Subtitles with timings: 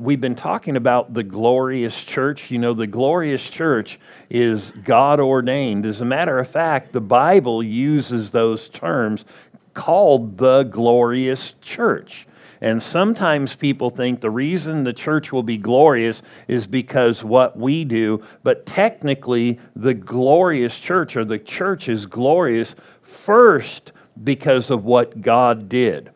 [0.00, 2.50] we've been talking about the glorious church.
[2.50, 4.00] You know, the glorious church
[4.30, 5.84] is God ordained.
[5.86, 9.24] As a matter of fact, the Bible uses those terms
[9.74, 12.26] called the glorious church.
[12.62, 17.84] And sometimes people think the reason the church will be glorious is because what we
[17.84, 23.92] do, but technically, the glorious church or the church is glorious first
[24.24, 26.10] because of what God did.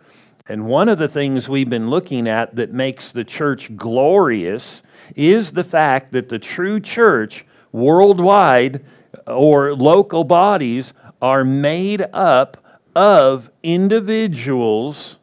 [0.46, 4.82] And one of the things we've been looking at that makes the church glorious
[5.16, 8.84] is the fact that the true church worldwide
[9.26, 12.58] uh, or local bodies are made up
[12.94, 15.16] of individuals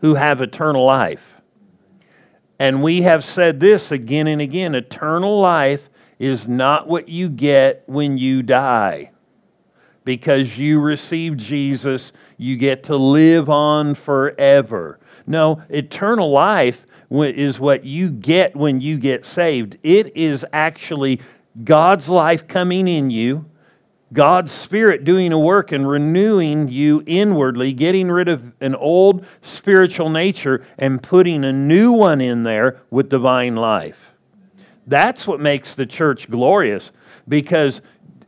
[0.00, 1.40] who have eternal life.
[2.58, 7.84] And we have said this again and again eternal life is not what you get
[7.86, 9.12] when you die
[10.04, 14.98] because you receive Jesus, you get to live on forever.
[15.26, 19.78] No, eternal life is what you get when you get saved.
[19.82, 21.20] It is actually
[21.62, 23.44] God's life coming in you,
[24.12, 30.10] God's Spirit doing a work and renewing you inwardly, getting rid of an old spiritual
[30.10, 33.98] nature and putting a new one in there with divine life.
[34.86, 36.92] That's what makes the church glorious
[37.28, 37.80] because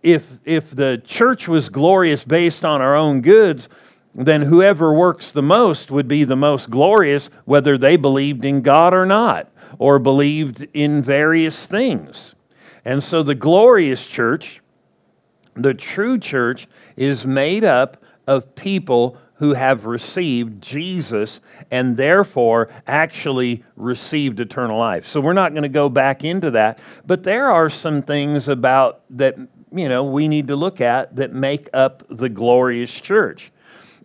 [0.07, 3.69] if, if the church was glorious based on our own goods,
[4.15, 8.95] then whoever works the most would be the most glorious, whether they believed in God
[8.95, 12.37] or not, or believed in various things.
[12.85, 14.61] And so the glorious church,
[15.55, 21.41] the true church, is made up of people who have received Jesus
[21.73, 25.09] and therefore actually received eternal life.
[25.09, 29.03] So we're not going to go back into that, but there are some things about
[29.11, 29.37] that
[29.79, 33.51] you know, we need to look at that make up the glorious church.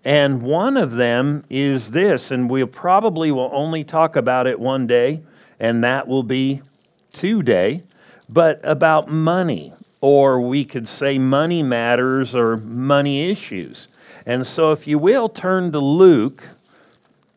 [0.03, 4.87] And one of them is this, and we probably will only talk about it one
[4.87, 5.21] day,
[5.59, 6.61] and that will be
[7.13, 7.83] today,
[8.27, 13.89] but about money, or we could say money matters or money issues.
[14.25, 16.43] And so, if you will, turn to Luke,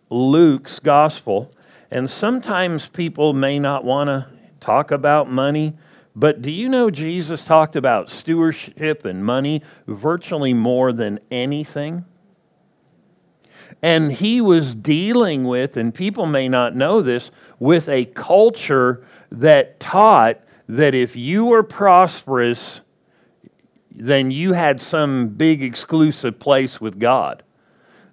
[0.08, 1.52] Luke's gospel,
[1.90, 4.26] and sometimes people may not want to
[4.60, 5.74] talk about money
[6.16, 12.04] but do you know Jesus talked about stewardship and money virtually more than anything?
[13.82, 19.80] And he was dealing with, and people may not know this, with a culture that
[19.80, 22.80] taught that if you were prosperous,
[23.90, 27.42] then you had some big exclusive place with God.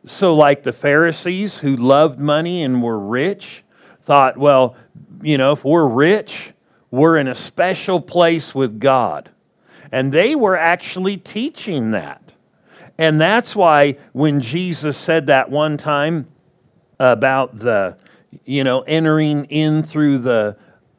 [0.06, 3.64] So, like the Pharisees who loved money and were rich,
[4.02, 4.76] thought, well,
[5.22, 6.51] you know, if we're rich,
[6.92, 9.30] were in a special place with God.
[9.92, 12.22] And they were actually teaching that.
[12.98, 16.28] And that's why when Jesus said that one time
[17.00, 17.98] about the,
[18.46, 20.56] you know, entering in through the,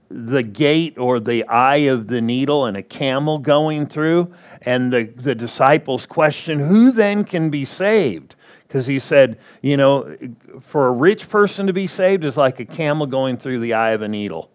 [0.08, 5.04] the gate or the eye of the needle and a camel going through, and the,
[5.16, 8.34] the disciples question, Who then can be saved?
[8.66, 10.16] Because he said, you know,
[10.60, 13.90] for a rich person to be saved is like a camel going through the eye
[13.90, 14.50] of a needle.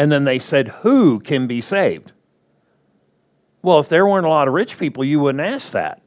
[0.00, 2.12] And then they said, Who can be saved?
[3.60, 6.00] Well, if there weren't a lot of rich people, you wouldn't ask that.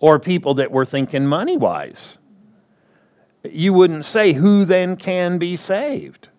[0.00, 2.16] Or people that were thinking money wise.
[3.44, 6.30] You wouldn't say, Who then can be saved?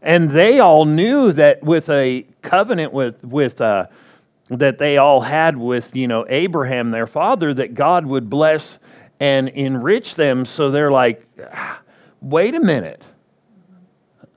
[0.00, 3.88] And they all knew that with a covenant with, with uh,
[4.50, 8.78] that they all had with you know Abraham their father that God would bless
[9.18, 11.80] and enrich them so they're like ah,
[12.20, 13.02] wait a minute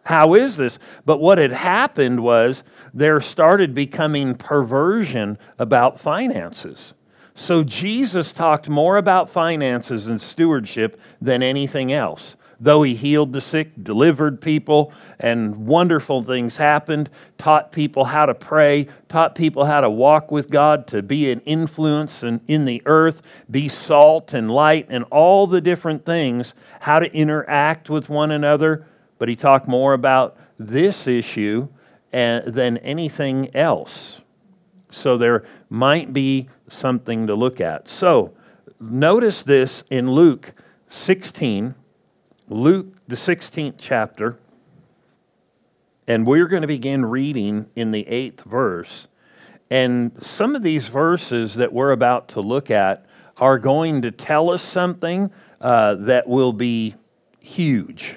[0.07, 0.79] how is this?
[1.05, 2.63] But what had happened was
[2.93, 6.93] there started becoming perversion about finances.
[7.35, 12.37] So Jesus talked more about finances and stewardship than anything else.
[12.61, 18.33] Though he healed the sick, delivered people, and wonderful things happened, taught people how to
[18.33, 22.81] pray, taught people how to walk with God, to be an influence in, in the
[22.85, 28.31] earth, be salt and light, and all the different things, how to interact with one
[28.31, 28.85] another
[29.17, 31.67] but he talked more about this issue
[32.11, 34.21] than anything else.
[34.89, 37.89] So there might be something to look at.
[37.89, 38.33] So
[38.79, 40.53] notice this in Luke
[40.89, 41.75] 16,
[42.49, 44.37] Luke, the 16th chapter,
[46.07, 49.09] and we're going to begin reading in the eighth verse.
[49.69, 53.05] And some of these verses that we're about to look at
[53.35, 55.29] are going to tell us something
[55.59, 56.95] uh, that will be
[57.39, 58.15] huge.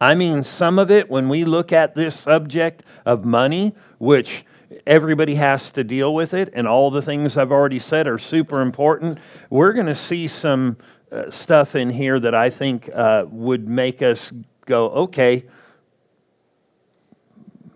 [0.00, 4.44] I mean, some of it, when we look at this subject of money, which
[4.86, 8.60] everybody has to deal with it, and all the things I've already said are super
[8.60, 9.18] important,
[9.50, 10.76] we're going to see some
[11.12, 14.32] uh, stuff in here that I think uh, would make us
[14.66, 15.44] go, okay,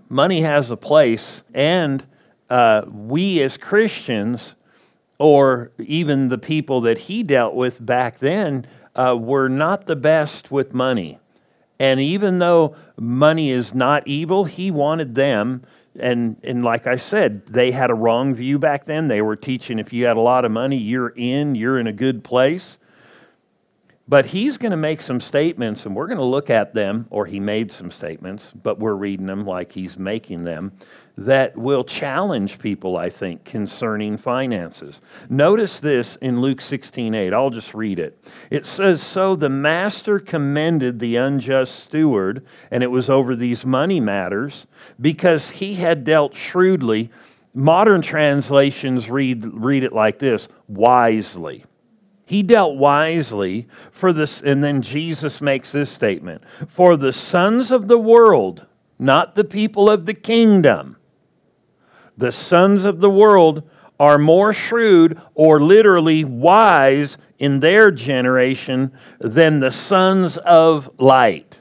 [0.08, 2.04] money has a place, and
[2.50, 4.54] uh, we as Christians,
[5.18, 8.66] or even the people that he dealt with back then,
[8.96, 11.20] uh, were not the best with money.
[11.78, 15.62] And even though money is not evil, he wanted them.
[15.98, 19.08] And, and like I said, they had a wrong view back then.
[19.08, 21.92] They were teaching if you had a lot of money, you're in, you're in a
[21.92, 22.78] good place.
[24.08, 27.26] But he's going to make some statements, and we're going to look at them, or
[27.26, 30.72] he made some statements, but we're reading them like he's making them,
[31.18, 35.00] that will challenge people, I think, concerning finances.
[35.28, 37.32] Notice this in Luke 16 8.
[37.32, 38.24] I'll just read it.
[38.50, 43.98] It says, So the master commended the unjust steward, and it was over these money
[43.98, 44.68] matters,
[45.00, 47.10] because he had dealt shrewdly.
[47.52, 51.64] Modern translations read, read it like this wisely.
[52.26, 57.88] He dealt wisely for this, and then Jesus makes this statement For the sons of
[57.88, 58.66] the world,
[59.00, 60.96] not the people of the kingdom,
[62.18, 63.62] the sons of the world
[63.98, 71.60] are more shrewd or literally wise in their generation than the sons of light.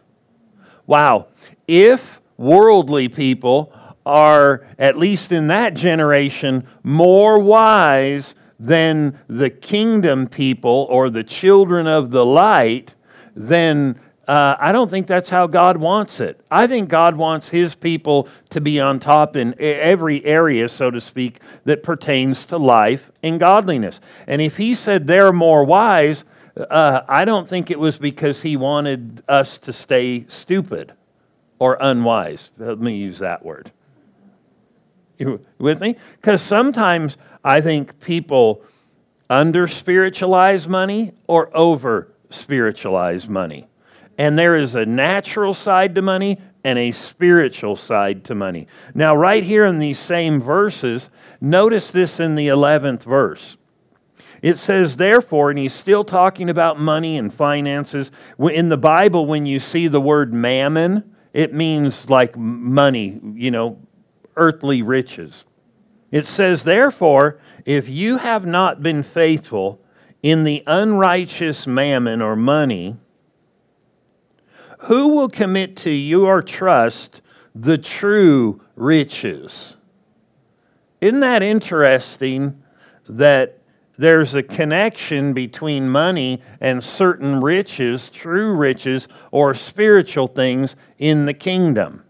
[0.85, 1.27] Wow.
[1.67, 3.71] If worldly people
[4.05, 11.87] are, at least in that generation, more wise than the kingdom people or the children
[11.87, 12.93] of the light,
[13.35, 16.39] then uh, I don't think that's how God wants it.
[16.51, 20.99] I think God wants His people to be on top in every area, so to
[20.99, 24.01] speak, that pertains to life and godliness.
[24.27, 26.25] And if He said they're more wise,
[26.57, 30.91] uh, I don't think it was because He wanted us to stay stupid
[31.59, 32.49] or unwise.
[32.57, 33.71] Let me use that word.
[35.17, 35.95] You with me?
[36.19, 38.61] Because sometimes I think people
[39.29, 43.67] under spiritualize money or over spiritualize money.
[44.17, 48.67] And there is a natural side to money and a spiritual side to money.
[48.93, 51.09] Now, right here in these same verses,
[51.39, 53.57] notice this in the 11th verse.
[54.41, 58.11] It says, therefore, and he's still talking about money and finances.
[58.39, 63.79] In the Bible, when you see the word mammon, it means like money, you know,
[64.35, 65.43] earthly riches.
[66.11, 69.81] It says, Therefore, if you have not been faithful
[70.23, 72.95] in the unrighteous mammon or money,
[74.77, 77.21] who will commit to your trust
[77.55, 79.75] the true riches?
[81.01, 82.61] Isn't that interesting
[83.09, 83.59] that
[83.97, 91.33] there's a connection between money and certain riches, true riches, or spiritual things in the
[91.33, 92.03] kingdom?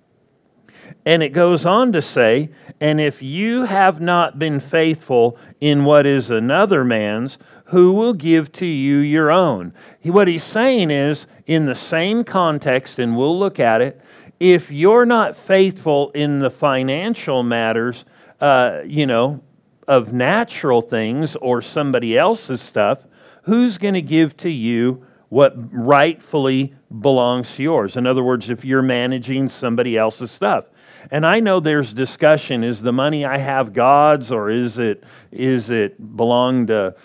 [1.05, 2.49] And it goes on to say,
[2.81, 7.37] And if you have not been faithful in what is another man's,
[7.67, 9.73] who will give to you your own?
[10.03, 14.01] What he's saying is, in the same context, and we'll look at it,
[14.39, 18.05] if you're not faithful in the financial matters,
[18.39, 19.41] uh, you know,
[19.87, 22.99] of natural things or somebody else's stuff,
[23.43, 27.97] who's going to give to you what rightfully belongs to yours?
[27.97, 30.65] In other words, if you're managing somebody else's stuff.
[31.11, 35.69] And I know there's discussion is the money I have God's or is it, is
[35.69, 36.95] it belong to,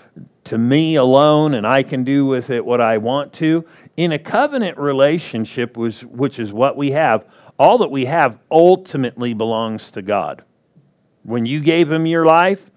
[0.44, 3.64] to me alone and I can do with it what I want to?
[3.96, 7.24] In a covenant relationship, which, which is what we have,
[7.58, 10.43] all that we have ultimately belongs to God.
[11.22, 12.70] When you gave Him your life,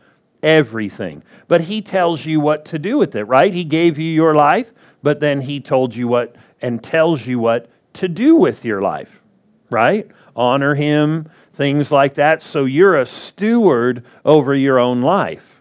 [0.43, 1.23] everything.
[1.47, 3.51] But He tells you what to do with it, right?
[3.51, 4.71] He gave you your life,
[5.01, 9.21] but then He told you what and tells you what to do with your life,
[9.69, 10.07] right?
[10.35, 12.43] Honor him, things like that.
[12.43, 15.55] So you're a steward over your own life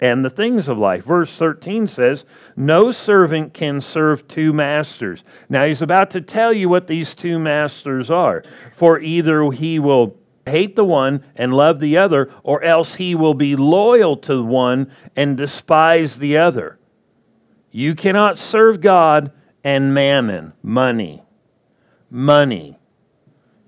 [0.00, 1.04] and the things of life.
[1.04, 2.24] Verse 13 says,
[2.56, 5.22] No servant can serve two masters.
[5.48, 8.44] Now he's about to tell you what these two masters are.
[8.76, 13.34] For either he will hate the one and love the other, or else he will
[13.34, 16.78] be loyal to the one and despise the other.
[17.70, 19.32] You cannot serve God
[19.62, 21.22] and mammon, money.
[22.10, 22.79] Money.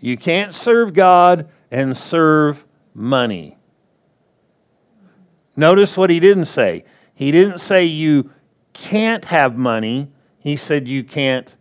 [0.03, 3.57] You can't serve God and serve money.
[5.55, 6.85] Notice what he didn't say.
[7.15, 8.31] He didn't say you
[8.73, 11.55] can't have money, he said you can't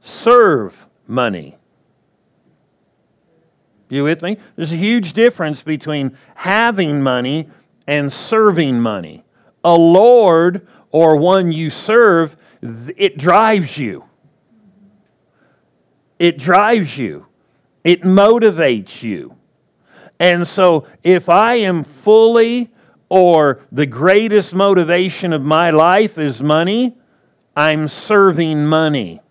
[0.00, 1.58] serve money.
[3.88, 4.36] You with me?
[4.54, 7.48] There's a huge difference between having money
[7.88, 9.24] and serving money.
[9.64, 14.04] A Lord or one you serve, it drives you.
[16.20, 17.27] It drives you.
[17.88, 19.34] It motivates you.
[20.20, 22.70] And so, if I am fully
[23.08, 26.98] or the greatest motivation of my life is money,
[27.56, 29.22] I'm serving money.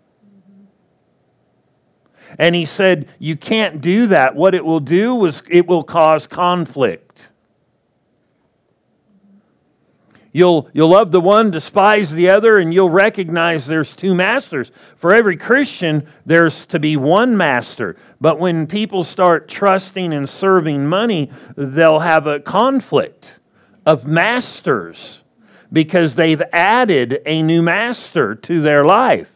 [2.40, 4.36] And he said, You can't do that.
[4.36, 7.28] What it will do is it will cause conflict.
[10.34, 14.72] You'll, you'll love the one, despise the other, and you'll recognize there's two masters.
[14.98, 17.96] For every Christian, there's to be one master.
[18.22, 23.40] But when people start trusting and serving money, they'll have a conflict
[23.86, 25.20] of masters
[25.72, 29.32] because they've added a new master to their life.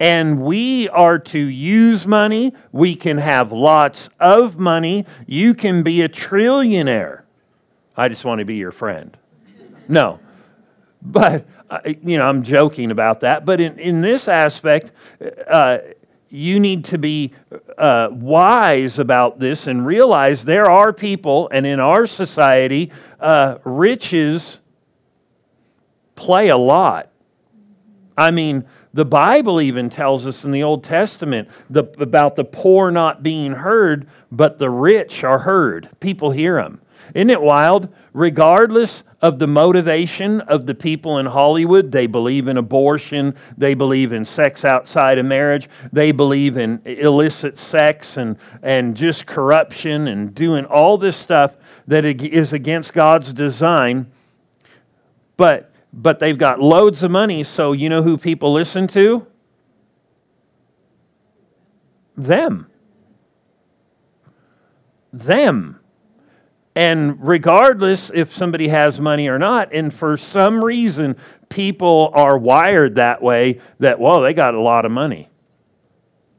[0.00, 2.52] And we are to use money.
[2.72, 5.06] We can have lots of money.
[5.26, 7.22] You can be a trillionaire.
[7.96, 9.16] I just want to be your friend.
[9.88, 10.18] No.
[11.04, 13.44] But, uh, you know, I'm joking about that.
[13.44, 14.92] But in, in this aspect,
[15.48, 15.78] uh,
[16.30, 17.32] you need to be
[17.76, 24.58] uh, wise about this and realize there are people, and in our society, uh, riches
[26.14, 27.10] play a lot.
[28.16, 32.90] I mean, the Bible even tells us in the Old Testament the, about the poor
[32.90, 35.88] not being heard, but the rich are heard.
[35.98, 36.80] People hear them.
[37.14, 37.88] Isn't it wild?
[38.12, 44.12] Regardless of the motivation of the people in Hollywood, they believe in abortion, they believe
[44.12, 50.34] in sex outside of marriage, they believe in illicit sex and, and just corruption and
[50.34, 51.54] doing all this stuff
[51.86, 54.10] that is against God's design.
[55.36, 59.26] But but they've got loads of money, so you know who people listen to?
[62.16, 62.66] Them.
[65.12, 65.78] Them.
[66.74, 71.16] And regardless if somebody has money or not, and for some reason
[71.50, 75.28] people are wired that way that, well, they got a lot of money.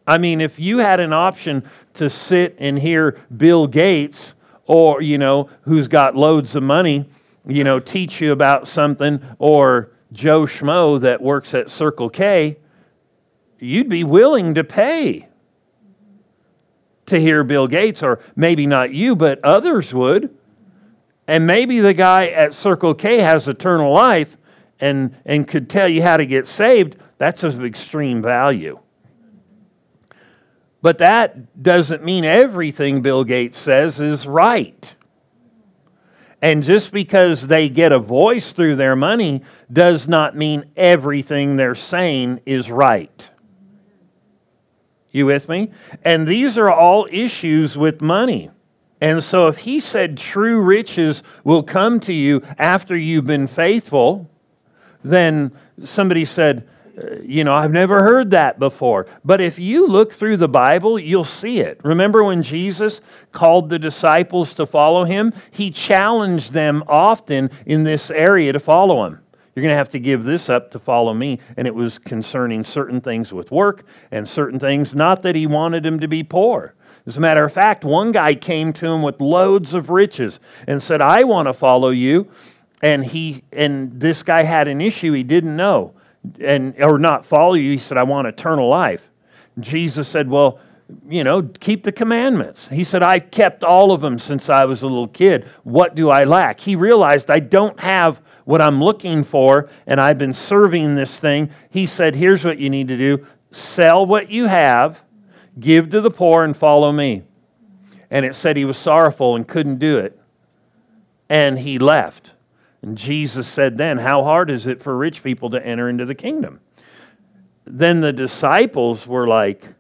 [0.08, 1.64] I mean, if you had an option
[1.96, 4.34] to sit and hear Bill Gates
[4.66, 7.08] or, you know, who's got loads of money,
[7.48, 12.58] you know, teach you about something, or Joe Schmo that works at Circle K,
[13.60, 15.28] you'd be willing to pay
[17.08, 20.36] to hear Bill Gates, or maybe not you, but others would.
[21.28, 24.38] And maybe the guy at Circle K has eternal life
[24.80, 26.98] and, and could tell you how to get saved.
[27.18, 28.80] That's of extreme value.
[30.82, 34.96] But that doesn't mean everything Bill Gates says is right.
[36.42, 41.74] And just because they get a voice through their money does not mean everything they're
[41.74, 43.30] saying is right.
[45.14, 45.72] You with me?
[46.04, 48.50] And these are all issues with money.
[49.00, 54.30] And so if he said true riches will come to you after you've been faithful,
[55.04, 55.52] then
[55.84, 56.68] somebody said,
[56.98, 59.08] uh, you know, I've never heard that before.
[59.26, 61.80] But if you look through the Bible, you'll see it.
[61.84, 63.02] Remember when Jesus
[63.32, 65.34] called the disciples to follow him?
[65.52, 69.23] He challenged them often in this area to follow him.
[69.56, 71.40] You're going to have to give this up to follow me.
[71.58, 75.84] And it was concerning certain things with work and certain things, not that he wanted
[75.84, 76.74] them to be poor.
[77.06, 80.82] As a matter of fact, one guy came to him with loads of riches and
[80.82, 82.30] said, I want to follow you.
[82.82, 85.94] And he and this guy had an issue he didn't know
[86.40, 87.72] and or not follow you.
[87.72, 89.10] He said, I want eternal life.
[89.60, 90.60] Jesus said, Well,
[91.08, 92.68] you know, keep the commandments.
[92.68, 95.46] He said, I kept all of them since I was a little kid.
[95.64, 96.60] What do I lack?
[96.60, 101.50] He realized I don't have what I'm looking for, and I've been serving this thing.
[101.70, 105.02] He said, Here's what you need to do sell what you have,
[105.60, 107.24] give to the poor, and follow me.
[108.10, 110.20] And it said he was sorrowful and couldn't do it.
[111.30, 112.34] And he left.
[112.82, 116.16] And Jesus said then, How hard is it for rich people to enter into the
[116.16, 116.60] kingdom?
[117.66, 119.74] Then the disciples were like,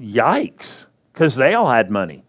[0.00, 2.24] Yikes, because they all had money.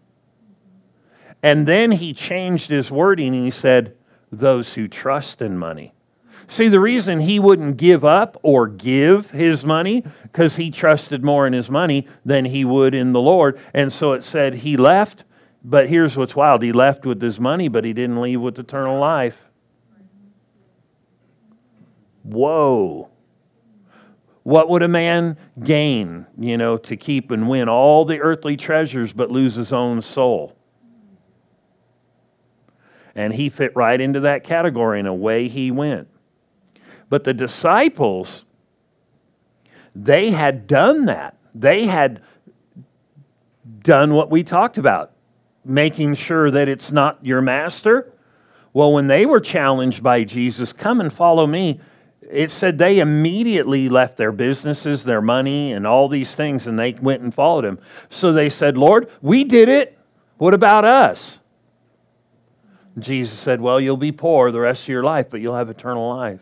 [1.42, 3.96] And then he changed his wording and he said,
[4.32, 5.92] Those who trust in money.
[6.50, 11.46] See, the reason he wouldn't give up or give his money, because he trusted more
[11.46, 13.58] in his money than he would in the Lord.
[13.74, 15.24] And so it said he left,
[15.62, 18.98] but here's what's wild he left with his money, but he didn't leave with eternal
[18.98, 19.36] life.
[22.22, 23.10] Whoa.
[24.48, 29.12] What would a man gain, you know, to keep and win all the earthly treasures
[29.12, 30.56] but lose his own soul?
[33.14, 36.08] And he fit right into that category, and away he went.
[37.10, 38.46] But the disciples,
[39.94, 41.36] they had done that.
[41.54, 42.22] They had
[43.80, 45.12] done what we talked about,
[45.62, 48.14] making sure that it's not your master.
[48.72, 51.80] Well, when they were challenged by Jesus, come and follow me,
[52.30, 56.92] it said they immediately left their businesses, their money, and all these things, and they
[56.92, 57.78] went and followed him.
[58.10, 59.98] So they said, Lord, we did it.
[60.36, 61.38] What about us?
[62.98, 66.08] Jesus said, Well, you'll be poor the rest of your life, but you'll have eternal
[66.08, 66.40] life.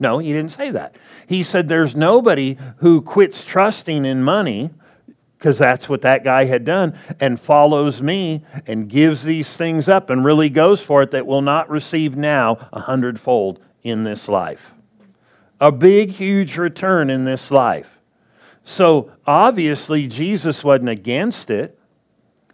[0.00, 0.96] No, he didn't say that.
[1.26, 4.70] He said, There's nobody who quits trusting in money
[5.38, 10.08] because that's what that guy had done, and follows me and gives these things up
[10.08, 14.73] and really goes for it that will not receive now a hundredfold in this life.
[15.64, 17.88] A big, huge return in this life.
[18.64, 21.78] So obviously, Jesus wasn't against it,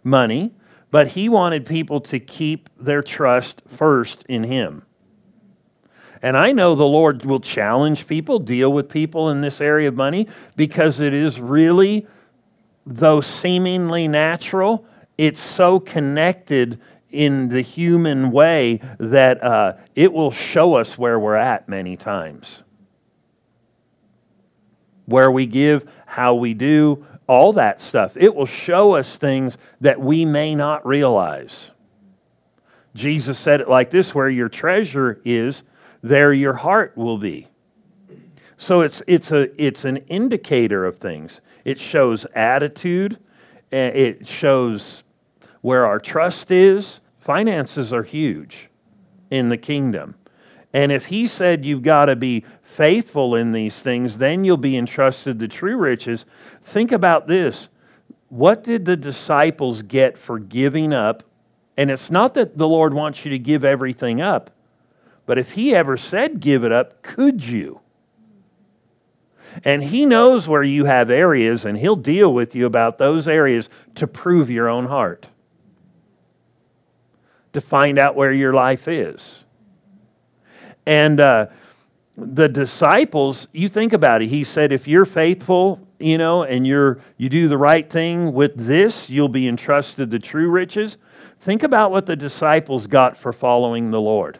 [0.01, 0.53] money,
[0.91, 4.83] but he wanted people to keep their trust first in him.
[6.21, 9.95] And I know the Lord will challenge people, deal with people in this area of
[9.95, 12.07] money, because it is really
[12.85, 14.85] though seemingly natural,
[15.17, 21.35] it's so connected in the human way that uh, it will show us where we're
[21.35, 22.63] at many times.
[25.11, 28.17] Where we give, how we do, all that stuff.
[28.17, 31.71] It will show us things that we may not realize.
[32.95, 35.63] Jesus said it like this where your treasure is,
[36.01, 37.47] there your heart will be.
[38.57, 41.41] So it's, it's, a, it's an indicator of things.
[41.63, 43.17] It shows attitude,
[43.71, 45.03] eh, it shows
[45.61, 46.99] where our trust is.
[47.19, 48.69] Finances are huge
[49.29, 50.15] in the kingdom.
[50.73, 54.77] And if he said you've got to be faithful in these things, then you'll be
[54.77, 56.25] entrusted the true riches.
[56.63, 57.69] Think about this.
[58.29, 61.23] What did the disciples get for giving up?
[61.75, 64.51] And it's not that the Lord wants you to give everything up,
[65.25, 67.81] but if he ever said give it up, could you?
[69.63, 73.69] And He knows where you have areas, and He'll deal with you about those areas
[73.95, 75.27] to prove your own heart,
[77.53, 79.43] to find out where your life is.
[80.85, 81.47] And uh,
[82.17, 84.27] the disciples, you think about it.
[84.27, 88.55] He said, if you're faithful, you know, and you're you do the right thing with
[88.55, 90.97] this, you'll be entrusted the true riches.
[91.39, 94.39] Think about what the disciples got for following the Lord.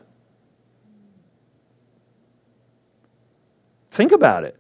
[3.92, 4.58] Think about it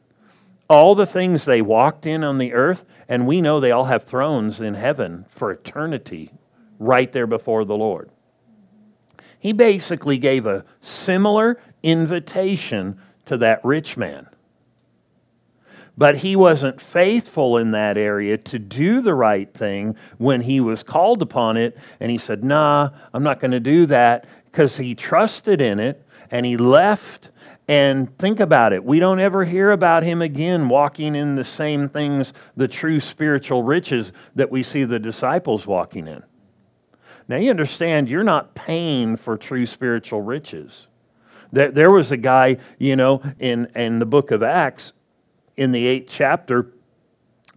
[0.71, 4.05] all the things they walked in on the earth, and we know they all have
[4.05, 6.31] thrones in heaven for eternity
[6.79, 8.09] right there before the Lord.
[9.37, 14.27] He basically gave a similar invitation to that rich man.
[15.97, 20.83] But he wasn't faithful in that area to do the right thing when he was
[20.83, 21.77] called upon it.
[21.99, 26.05] And he said, Nah, I'm not going to do that because he trusted in it
[26.31, 27.29] and he left
[27.67, 28.83] and think about it.
[28.83, 33.63] We don't ever hear about him again walking in the same things, the true spiritual
[33.63, 36.23] riches that we see the disciples walking in.
[37.27, 40.87] Now, you understand, you're not paying for true spiritual riches.
[41.51, 44.93] There, there was a guy, you know, in, in the book of Acts,
[45.57, 46.71] in the eighth chapter,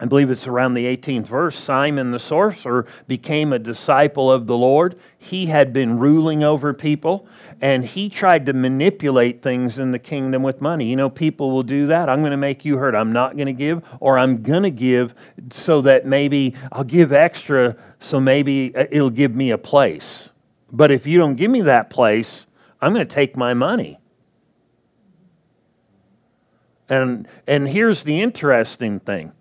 [0.01, 1.57] I believe it's around the 18th verse.
[1.57, 4.99] Simon the sorcerer became a disciple of the Lord.
[5.19, 7.29] He had been ruling over people
[7.61, 10.85] and he tried to manipulate things in the kingdom with money.
[10.87, 12.09] You know, people will do that.
[12.09, 12.97] I'm going to make you hurt.
[12.97, 15.15] I'm not going to give, or I'm going to give
[15.53, 20.29] so that maybe I'll give extra so maybe uh, it'll give me a place.
[20.73, 22.47] But if you don't give me that place,
[22.85, 23.99] I'm going to take my money.
[26.91, 29.33] And, and here's the interesting thing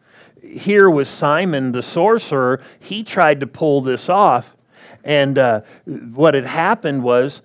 [0.42, 2.62] here was Simon the sorcerer.
[2.80, 4.56] He tried to pull this off.
[5.04, 7.42] And uh, what had happened was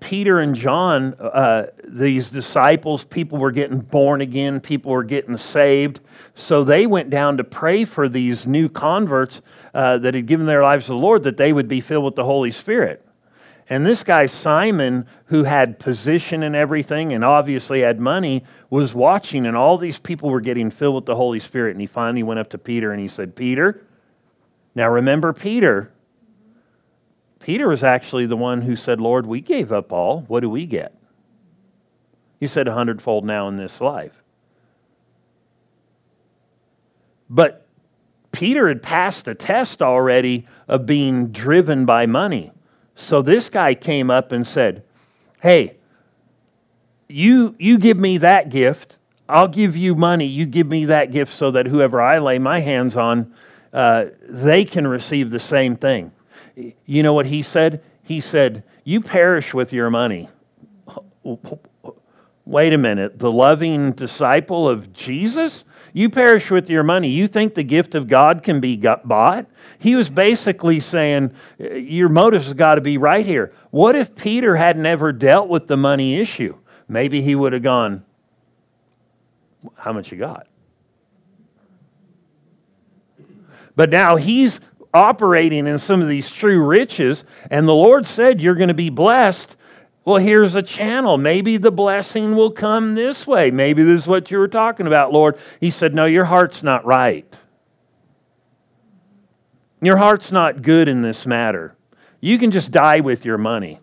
[0.00, 6.00] Peter and John, uh, these disciples, people were getting born again, people were getting saved.
[6.34, 9.42] So they went down to pray for these new converts
[9.74, 12.14] uh, that had given their lives to the Lord that they would be filled with
[12.14, 13.04] the Holy Spirit.
[13.70, 19.46] And this guy, Simon, who had position and everything and obviously had money, was watching,
[19.46, 21.70] and all these people were getting filled with the Holy Spirit.
[21.70, 23.86] And he finally went up to Peter and he said, Peter,
[24.74, 25.90] now remember Peter.
[27.40, 30.22] Peter was actually the one who said, Lord, we gave up all.
[30.22, 30.94] What do we get?
[32.40, 34.22] He said, a hundredfold now in this life.
[37.30, 37.66] But
[38.32, 42.52] Peter had passed a test already of being driven by money.
[42.96, 44.82] So this guy came up and said,
[45.40, 45.76] Hey,
[47.08, 48.98] you, you give me that gift.
[49.28, 50.26] I'll give you money.
[50.26, 53.34] You give me that gift so that whoever I lay my hands on,
[53.72, 56.12] uh, they can receive the same thing.
[56.86, 57.82] You know what he said?
[58.02, 60.28] He said, You perish with your money.
[62.46, 63.18] Wait a minute.
[63.18, 65.64] The loving disciple of Jesus?
[65.94, 67.08] You perish with your money.
[67.08, 69.46] You think the gift of God can be bought?
[69.78, 73.52] He was basically saying, uh, Your motives have got to be right here.
[73.70, 76.56] What if Peter had never dealt with the money issue?
[76.88, 78.04] Maybe he would have gone,
[79.76, 80.46] How much you got?
[83.76, 84.60] But now he's
[84.92, 88.90] operating in some of these true riches, and the Lord said, You're going to be
[88.90, 89.56] blessed
[90.04, 91.16] well, here's a channel.
[91.16, 93.50] Maybe the blessing will come this way.
[93.50, 95.38] Maybe this is what you were talking about, Lord.
[95.60, 97.26] He said, No, your heart's not right.
[99.80, 101.74] Your heart's not good in this matter.
[102.20, 103.80] You can just die with your money.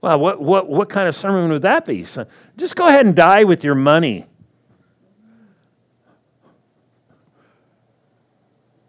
[0.00, 2.04] Well, what, what, what kind of sermon would that be?
[2.04, 4.26] So just go ahead and die with your money.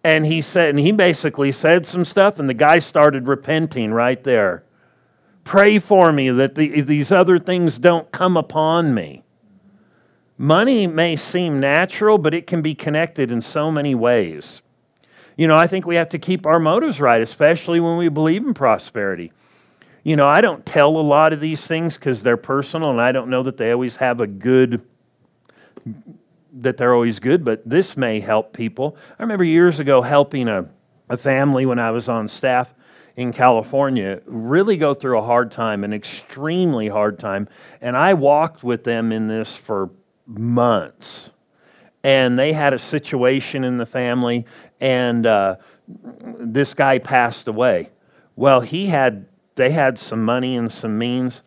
[0.04, 4.24] And he said, and he basically said some stuff, and the guy started repenting right
[4.24, 4.64] there.
[5.48, 9.24] Pray for me that the, these other things don't come upon me.
[10.38, 14.62] Money may seem natural, but it can be connected in so many ways.
[15.38, 18.46] You know, I think we have to keep our motives right, especially when we believe
[18.46, 19.32] in prosperity.
[20.04, 23.14] You know, I don't tell a lot of these things because they're personal, and I
[23.14, 24.82] don't know that they always have a good,
[26.60, 28.98] that they're always good, but this may help people.
[29.18, 30.68] I remember years ago helping a,
[31.08, 32.74] a family when I was on staff
[33.18, 37.50] in California really go through a hard time, an extremely hard time.
[37.82, 39.90] And I walked with them in this for
[40.28, 41.32] months.
[42.04, 44.46] And they had a situation in the family,
[44.80, 45.56] and uh,
[46.40, 47.90] this guy passed away.
[48.36, 49.26] Well, he had,
[49.56, 51.42] they had some money and some means.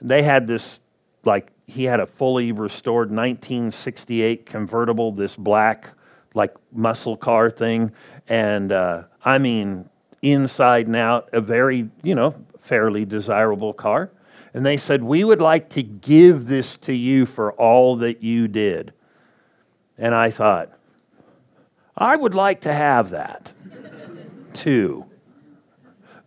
[0.00, 0.78] They had this,
[1.24, 5.90] like, he had a fully restored 1968 convertible, this black,
[6.34, 7.90] like, muscle car thing.
[8.28, 9.88] And uh, I mean,
[10.32, 14.10] inside and out, a very, you know, fairly desirable car
[14.56, 18.48] and they said, We would like to give this to you for all that you
[18.48, 18.94] did.
[19.98, 20.72] And I thought,
[21.94, 23.52] I would like to have that
[24.54, 25.04] too.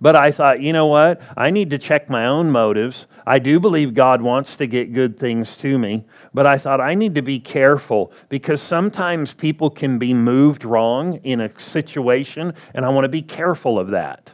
[0.01, 1.21] But I thought, you know what?
[1.35, 3.07] I need to check my own motives.
[3.27, 6.95] I do believe God wants to get good things to me, but I thought I
[6.95, 12.85] need to be careful because sometimes people can be moved wrong in a situation, and
[12.85, 14.31] I want to be careful of that.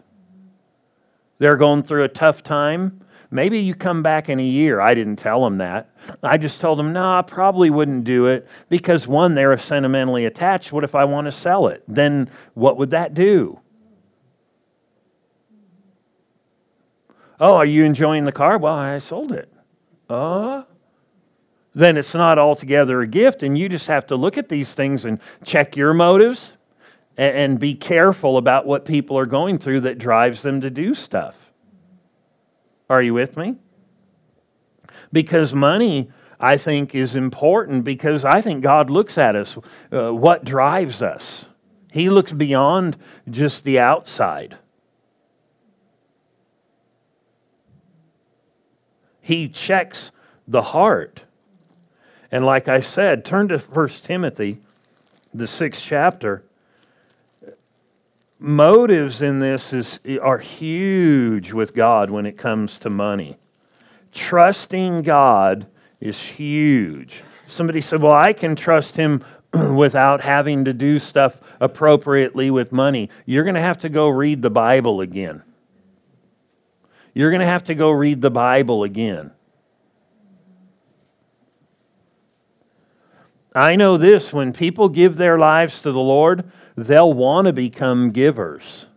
[1.39, 3.01] They're going through a tough time.
[3.31, 4.79] Maybe you come back in a year.
[4.79, 5.89] I didn't tell them that.
[6.21, 10.71] I just told them, no, I probably wouldn't do it because one, they're sentimentally attached.
[10.71, 11.83] What if I want to sell it?
[11.87, 13.59] Then what would that do?
[17.39, 18.57] Oh, are you enjoying the car?
[18.57, 19.51] Well, I sold it.
[20.09, 20.63] Uh,
[21.73, 25.05] then it's not altogether a gift, and you just have to look at these things
[25.05, 26.53] and check your motives
[27.17, 30.93] and, and be careful about what people are going through that drives them to do
[30.93, 31.35] stuff.
[32.89, 33.55] Are you with me?
[35.11, 39.57] Because money, I think, is important because I think God looks at us,
[39.91, 41.45] uh, what drives us.
[41.91, 42.97] He looks beyond
[43.29, 44.57] just the outside.
[49.25, 50.11] He checks
[50.47, 51.23] the heart.
[52.31, 54.59] And like I said, turn to 1 Timothy,
[55.33, 56.43] the sixth chapter
[58.37, 63.39] motives in this is, are huge with God when it comes to money.
[64.13, 65.65] Trusting God
[65.99, 67.23] is huge.
[67.47, 69.25] Somebody said, Well, I can trust Him
[69.75, 73.09] without having to do stuff appropriately with money.
[73.25, 75.41] You're going to have to go read the Bible again.
[77.15, 79.31] You're going to have to go read the Bible again.
[83.55, 88.11] I know this when people give their lives to the Lord, they'll want to become
[88.11, 88.87] givers.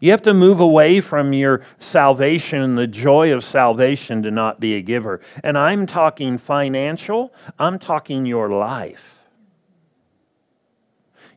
[0.00, 4.60] You have to move away from your salvation and the joy of salvation to not
[4.60, 5.22] be a giver.
[5.42, 9.16] And I'm talking financial, I'm talking your life.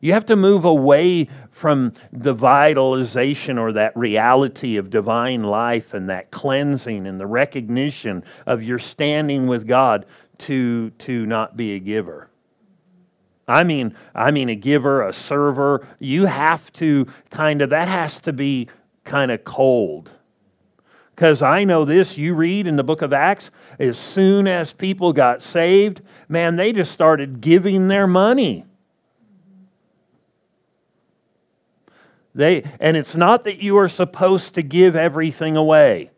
[0.02, 1.28] You have to move away
[1.60, 8.24] from the vitalization or that reality of divine life and that cleansing and the recognition
[8.46, 10.06] of your standing with God
[10.38, 12.30] to, to not be a giver.
[13.46, 15.86] I mean, I mean a giver, a server.
[15.98, 18.68] You have to kind of, that has to be
[19.04, 20.10] kind of cold.
[21.14, 25.12] Because I know this, you read in the book of Acts, as soon as people
[25.12, 28.64] got saved, man, they just started giving their money.
[32.34, 36.10] They, and it's not that you are supposed to give everything away.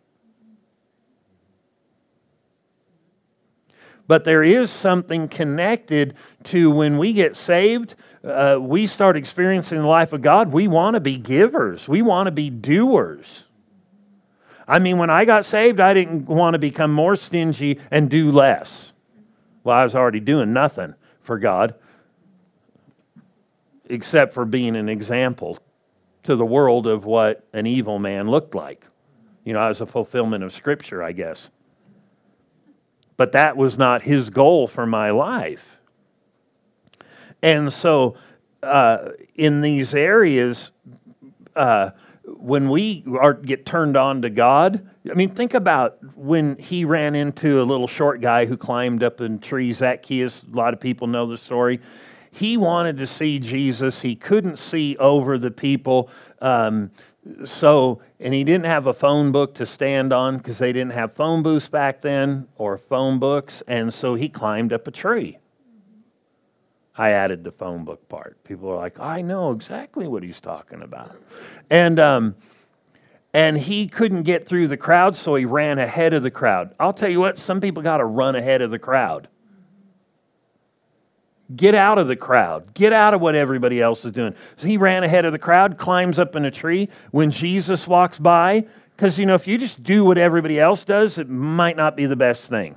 [4.06, 7.94] But there is something connected to when we get saved,
[8.24, 10.52] uh, we start experiencing the life of God.
[10.52, 13.44] We want to be givers, we want to be doers.
[14.68, 18.30] I mean, when I got saved, I didn't want to become more stingy and do
[18.30, 18.92] less.
[19.64, 21.74] Well, I was already doing nothing for God
[23.88, 25.58] except for being an example
[26.24, 28.86] to the world of what an evil man looked like.
[29.44, 31.50] You know, I was a fulfillment of Scripture, I guess.
[33.16, 35.64] But that was not his goal for my life.
[37.42, 38.16] And so,
[38.62, 40.70] uh, in these areas,
[41.56, 41.90] uh,
[42.24, 47.16] when we are, get turned on to God, I mean, think about when he ran
[47.16, 50.42] into a little short guy who climbed up in trees, Zacchaeus.
[50.52, 51.80] A lot of people know the story.
[52.32, 54.00] He wanted to see Jesus.
[54.00, 56.08] He couldn't see over the people.
[56.40, 56.90] Um,
[57.44, 61.12] so, and he didn't have a phone book to stand on because they didn't have
[61.12, 63.62] phone booths back then or phone books.
[63.68, 65.38] And so he climbed up a tree.
[66.96, 68.42] I added the phone book part.
[68.44, 71.14] People are like, I know exactly what he's talking about.
[71.70, 72.34] And, um,
[73.34, 76.74] and he couldn't get through the crowd, so he ran ahead of the crowd.
[76.80, 79.28] I'll tell you what, some people got to run ahead of the crowd.
[81.56, 82.72] Get out of the crowd.
[82.74, 84.34] Get out of what everybody else is doing.
[84.56, 86.88] So he ran ahead of the crowd, climbs up in a tree.
[87.10, 91.18] When Jesus walks by, because, you know, if you just do what everybody else does,
[91.18, 92.76] it might not be the best thing.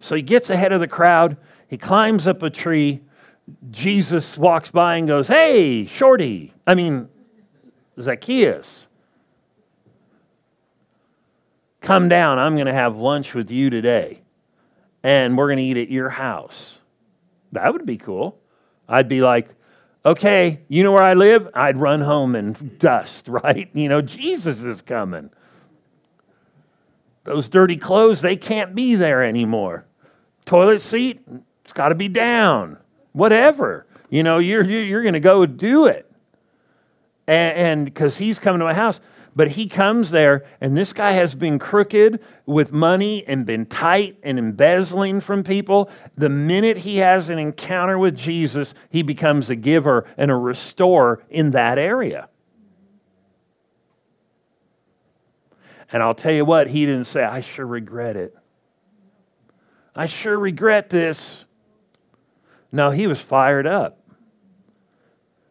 [0.00, 1.36] So he gets ahead of the crowd.
[1.68, 3.00] He climbs up a tree.
[3.70, 6.52] Jesus walks by and goes, Hey, Shorty.
[6.66, 7.08] I mean,
[8.00, 8.86] Zacchaeus.
[11.80, 12.38] Come down.
[12.38, 14.20] I'm going to have lunch with you today
[15.06, 16.78] and we're going to eat at your house.
[17.52, 18.40] That would be cool.
[18.88, 19.48] I'd be like,
[20.04, 21.48] okay, you know where I live?
[21.54, 23.70] I'd run home and dust, right?
[23.72, 25.30] You know, Jesus is coming.
[27.22, 29.86] Those dirty clothes, they can't be there anymore.
[30.44, 31.20] Toilet seat,
[31.62, 32.76] it's got to be down.
[33.12, 33.86] Whatever.
[34.10, 36.10] You know, you're, you're going to go do it.
[37.28, 38.98] And because he's coming to my house.
[39.36, 44.16] But he comes there, and this guy has been crooked with money and been tight
[44.22, 45.90] and embezzling from people.
[46.16, 51.22] The minute he has an encounter with Jesus, he becomes a giver and a restorer
[51.28, 52.30] in that area.
[55.92, 58.34] And I'll tell you what, he didn't say, I sure regret it.
[59.94, 61.44] I sure regret this.
[62.72, 63.98] No, he was fired up.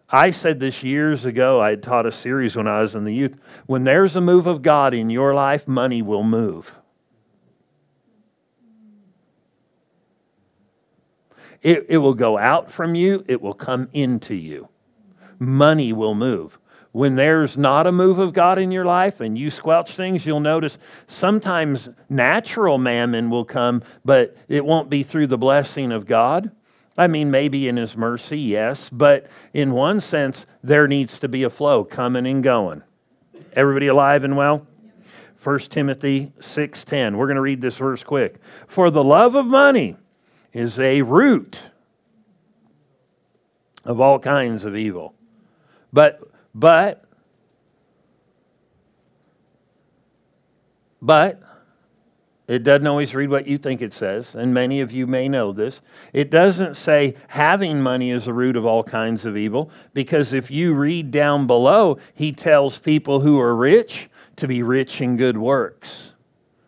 [0.10, 1.60] I said this years ago.
[1.60, 3.36] I had taught a series when I was in the youth.
[3.66, 6.72] When there's a move of God in your life, money will move.
[11.62, 14.70] It, it will go out from you, it will come into you.
[15.40, 16.60] Money will move.
[16.92, 20.40] When there's not a move of God in your life and you squelch things, you'll
[20.40, 26.52] notice sometimes natural mammon will come, but it won't be through the blessing of God.
[26.98, 31.44] I mean, maybe in His mercy, yes, but in one sense, there needs to be
[31.44, 32.84] a flow coming and going.
[33.54, 34.66] Everybody alive and well?
[35.44, 37.16] 1 Timothy 6:10.
[37.16, 38.40] We're going to read this verse quick.
[38.68, 39.96] For the love of money
[40.54, 41.62] is a root
[43.84, 45.14] of all kinds of evil.
[45.94, 46.20] But
[46.56, 47.06] but
[51.02, 51.42] but
[52.48, 55.52] it doesn't always read what you think it says, and many of you may know
[55.52, 55.82] this.
[56.14, 60.52] It doesn't say having money is the root of all kinds of evil, because if
[60.52, 65.38] you read down below, he tells people who are rich to be rich in good
[65.38, 66.12] works.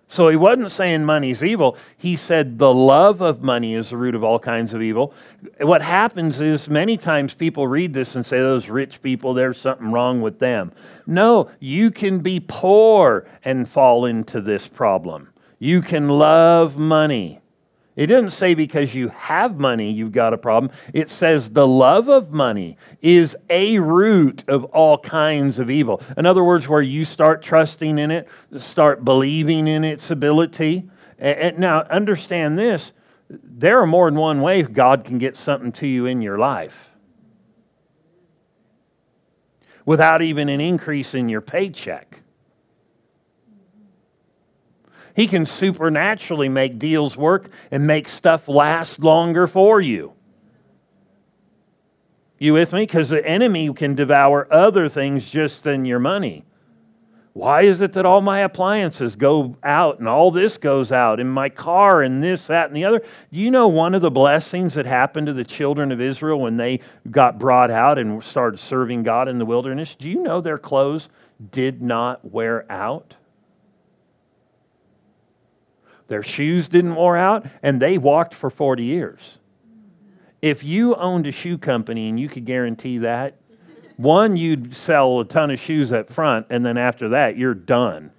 [0.09, 1.77] So he wasn't saying money's evil.
[1.97, 5.13] He said the love of money is the root of all kinds of evil.
[5.59, 9.91] What happens is many times people read this and say, those rich people, there's something
[9.91, 10.71] wrong with them.
[11.05, 15.27] No, you can be poor and fall into this problem.
[15.59, 17.41] You can love money.
[17.95, 20.71] It doesn't say because you have money you've got a problem.
[20.93, 26.03] It says the love of money is a root of all kinds of evil.
[26.15, 28.27] In other words, where you start trusting in it,
[28.59, 30.87] start believing in its ability.
[31.17, 32.91] And now, understand this
[33.29, 36.91] there are more than one way God can get something to you in your life
[39.85, 42.21] without even an increase in your paycheck.
[45.17, 50.13] He can supernaturally make deals work and make stuff last longer for you.
[52.37, 52.83] You with me?
[52.83, 56.45] Because the enemy can devour other things just than your money.
[57.33, 61.27] Why is it that all my appliances go out and all this goes out in
[61.27, 62.99] my car and this, that, and the other?
[62.99, 66.57] Do you know one of the blessings that happened to the children of Israel when
[66.57, 69.95] they got brought out and started serving God in the wilderness?
[69.95, 71.09] Do you know their clothes
[71.51, 73.15] did not wear out?
[76.07, 79.37] Their shoes didn't wear out, and they walked for 40 years.
[80.41, 83.35] If you owned a shoe company and you could guarantee that,
[83.97, 88.11] one, you'd sell a ton of shoes up front, and then after that, you're done.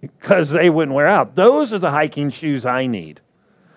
[0.00, 1.34] Because they wouldn't wear out.
[1.34, 3.20] Those are the hiking shoes I need.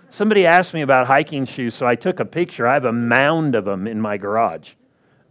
[0.09, 2.67] Somebody asked me about hiking shoes, so I took a picture.
[2.67, 4.73] I have a mound of them in my garage,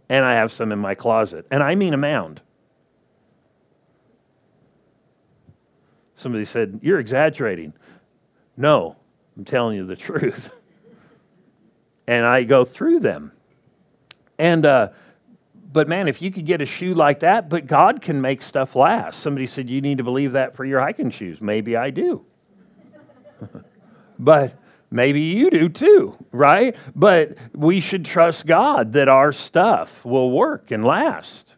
[0.09, 1.45] and I have some in my closet.
[1.51, 2.41] And I mean a mound.
[6.25, 7.71] Somebody said, You're exaggerating.
[8.57, 8.95] No,
[9.37, 10.49] I'm telling you the truth.
[12.07, 13.31] and I go through them.
[14.39, 14.89] And, uh,
[15.71, 18.75] but man, if you could get a shoe like that, but God can make stuff
[18.75, 19.19] last.
[19.19, 21.41] Somebody said, You need to believe that for your hiking shoes.
[21.41, 22.25] Maybe I do.
[24.17, 24.57] but,
[24.89, 26.75] Maybe you do too, right?
[26.95, 31.54] But we should trust God that our stuff will work and last.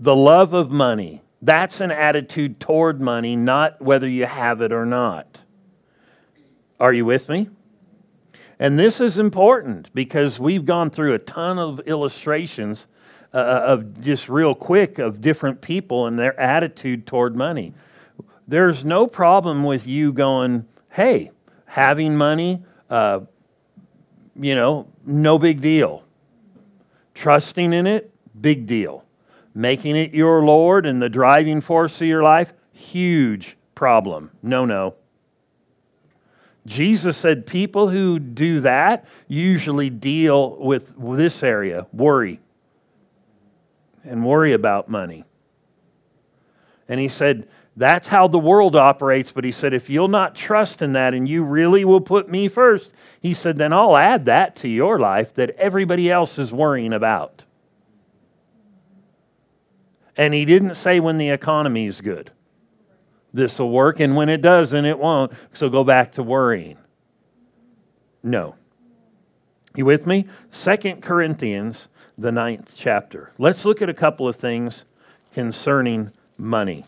[0.00, 1.22] The love of money.
[1.42, 5.40] That's an attitude toward money, not whether you have it or not.
[6.80, 7.50] Are you with me?
[8.58, 12.86] And this is important because we've gone through a ton of illustrations
[13.34, 17.74] uh, of just real quick of different people and their attitude toward money.
[18.48, 21.30] There's no problem with you going, hey,
[21.66, 23.20] having money, uh,
[24.34, 26.04] you know, no big deal.
[27.14, 29.04] Trusting in it, big deal.
[29.54, 34.30] Making it your Lord and the driving force of your life, huge problem.
[34.42, 34.94] No, no.
[36.66, 42.38] Jesus said people who do that usually deal with this area worry
[44.04, 45.24] and worry about money.
[46.88, 49.32] And he said, that's how the world operates.
[49.32, 52.48] But he said, if you'll not trust in that and you really will put me
[52.48, 56.92] first, he said, then I'll add that to your life that everybody else is worrying
[56.92, 57.44] about.
[60.20, 62.30] And he didn't say when the economy is good.
[63.32, 65.32] This will work, and when it doesn't, it won't.
[65.54, 66.76] So go back to worrying.
[68.22, 68.54] No.
[69.74, 70.26] You with me?
[70.52, 73.32] Second Corinthians, the ninth chapter.
[73.38, 74.84] Let's look at a couple of things
[75.32, 76.84] concerning money.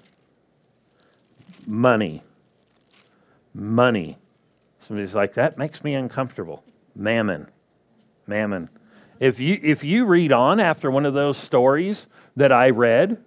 [1.66, 2.22] Money.
[3.54, 4.18] Money.
[4.86, 6.62] Somebody's like, that makes me uncomfortable.
[6.94, 7.46] Mammon.
[8.26, 8.68] Mammon.
[9.20, 13.22] If you, if you read on after one of those stories that I read,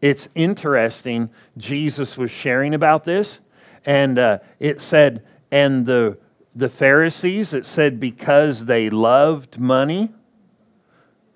[0.00, 1.30] it's interesting.
[1.56, 3.40] Jesus was sharing about this,
[3.84, 6.18] and uh, it said, and the,
[6.54, 10.10] the Pharisees, it said, because they loved money,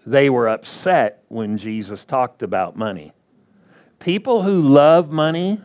[0.07, 3.13] they were upset when Jesus talked about money.
[3.99, 5.61] People who love money,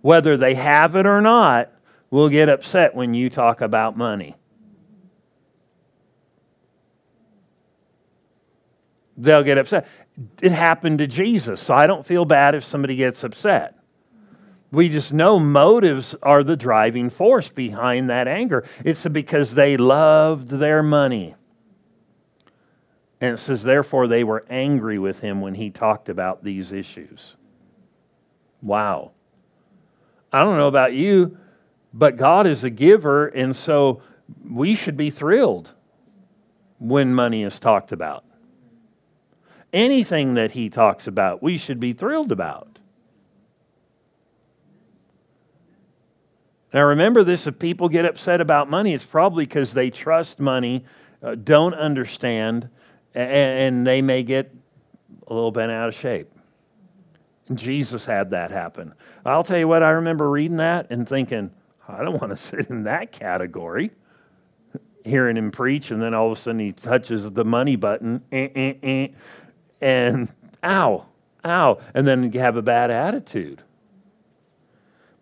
[0.00, 1.72] whether they have it or not,
[2.10, 4.36] will get upset when you talk about money.
[9.18, 9.86] They'll get upset
[10.40, 11.60] it happened to Jesus.
[11.60, 13.74] So I don't feel bad if somebody gets upset.
[14.70, 18.64] We just know motives are the driving force behind that anger.
[18.84, 21.34] It's because they loved their money.
[23.20, 27.34] And it says, therefore, they were angry with him when he talked about these issues.
[28.60, 29.12] Wow.
[30.32, 31.38] I don't know about you,
[31.94, 34.02] but God is a giver, and so
[34.48, 35.72] we should be thrilled
[36.78, 38.24] when money is talked about.
[39.72, 42.78] Anything that he talks about, we should be thrilled about.
[46.72, 50.84] Now, remember this if people get upset about money, it's probably because they trust money,
[51.22, 52.68] uh, don't understand,
[53.14, 54.54] and, and they may get
[55.26, 56.30] a little bent out of shape.
[57.54, 58.92] Jesus had that happen.
[59.24, 61.50] I'll tell you what, I remember reading that and thinking,
[61.88, 63.90] I don't want to sit in that category.
[65.04, 68.22] Hearing him preach, and then all of a sudden he touches the money button.
[68.30, 69.08] Eh, eh, eh
[69.80, 70.28] and
[70.62, 71.06] ow,
[71.44, 73.62] ow, and then have a bad attitude.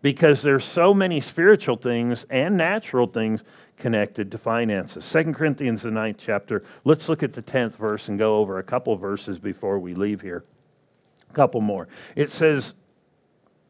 [0.03, 3.42] Because there's so many spiritual things and natural things
[3.77, 5.05] connected to finances.
[5.05, 6.62] Second Corinthians, the ninth chapter.
[6.85, 10.21] Let's look at the 10th verse and go over a couple verses before we leave
[10.21, 10.45] here.
[11.29, 11.88] A couple more.
[12.14, 12.75] It says,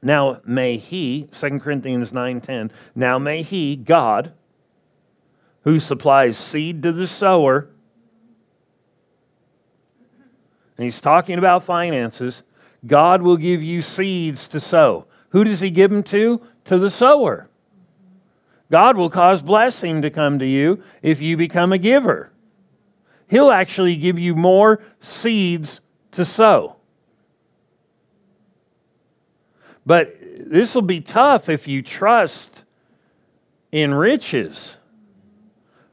[0.02, 4.32] Now may he, 2 Corinthians 9:10, now may he, God,
[5.62, 7.68] who supplies seed to the sower
[10.76, 12.42] and he's talking about finances,
[12.86, 15.06] God will give you seeds to sow.
[15.30, 16.40] Who does he give them to?
[16.66, 17.48] To the sower.
[18.70, 22.32] God will cause blessing to come to you if you become a giver.
[23.28, 25.80] He'll actually give you more seeds
[26.12, 26.76] to sow.
[29.84, 32.64] But this will be tough if you trust
[33.72, 34.76] in riches.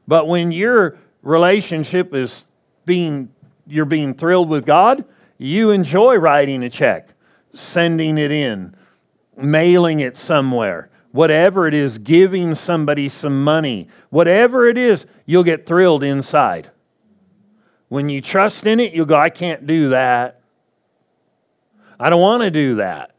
[0.06, 2.44] But when your relationship is
[2.86, 3.28] being
[3.66, 5.04] you're being thrilled with God,
[5.38, 7.08] you enjoy writing a check,
[7.54, 8.74] sending it in,
[9.36, 15.66] mailing it somewhere, whatever it is, giving somebody some money, whatever it is, you'll get
[15.66, 16.70] thrilled inside.
[17.88, 20.40] When you trust in it, you'll go, I can't do that.
[21.98, 23.13] I don't want to do that.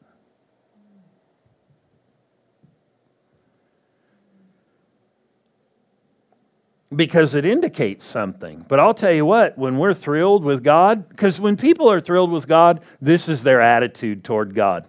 [6.96, 8.66] Because it indicates something.
[8.68, 12.32] But I'll tell you what, when we're thrilled with God, because when people are thrilled
[12.32, 14.88] with God, this is their attitude toward God.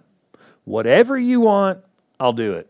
[0.64, 1.78] Whatever you want,
[2.18, 2.68] I'll do it.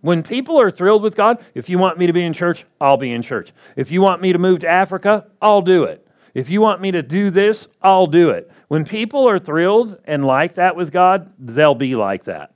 [0.00, 2.96] When people are thrilled with God, if you want me to be in church, I'll
[2.96, 3.52] be in church.
[3.74, 6.06] If you want me to move to Africa, I'll do it.
[6.34, 8.50] If you want me to do this, I'll do it.
[8.68, 12.52] When people are thrilled and like that with God, they'll be like that.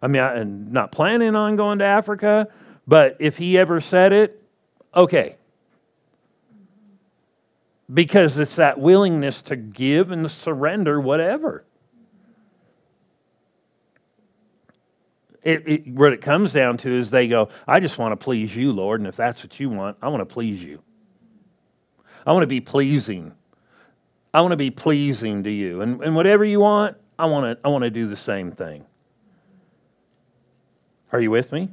[0.00, 2.48] I mean, I'm not planning on going to Africa,
[2.86, 4.42] but if he ever said it,
[4.94, 5.36] okay.
[7.92, 11.64] Because it's that willingness to give and surrender whatever.
[15.42, 18.56] It, it, what it comes down to is they go, I just want to please
[18.56, 20.80] you, Lord, and if that's what you want, I want to please you.
[22.26, 23.32] I want to be pleasing.
[24.32, 25.82] I want to be pleasing to you.
[25.82, 28.84] And, and whatever you want, I want to I want to do the same thing.
[31.12, 31.68] Are you with me?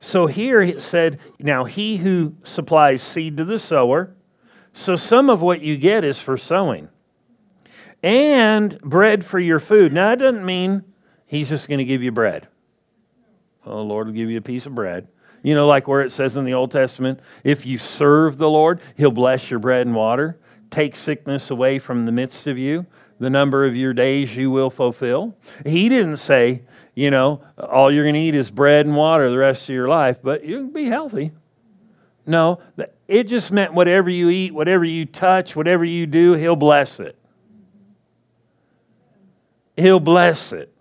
[0.00, 4.14] So here it said, now he who supplies seed to the sower,
[4.72, 6.88] so some of what you get is for sowing.
[8.02, 9.92] And bread for your food.
[9.92, 10.82] Now that doesn't mean
[11.26, 12.48] he's just going to give you bread.
[13.66, 15.06] Oh, the Lord will give you a piece of bread.
[15.42, 18.80] You know, like where it says in the Old Testament, if you serve the Lord,
[18.96, 20.38] he'll bless your bread and water,
[20.70, 22.86] take sickness away from the midst of you
[23.20, 25.36] the number of your days you will fulfill.
[25.64, 26.62] He didn't say,
[26.94, 29.88] you know, all you're going to eat is bread and water the rest of your
[29.88, 31.32] life, but you'll be healthy.
[32.26, 32.60] No,
[33.08, 37.16] it just meant whatever you eat, whatever you touch, whatever you do, He'll bless it.
[39.76, 40.72] He'll bless it.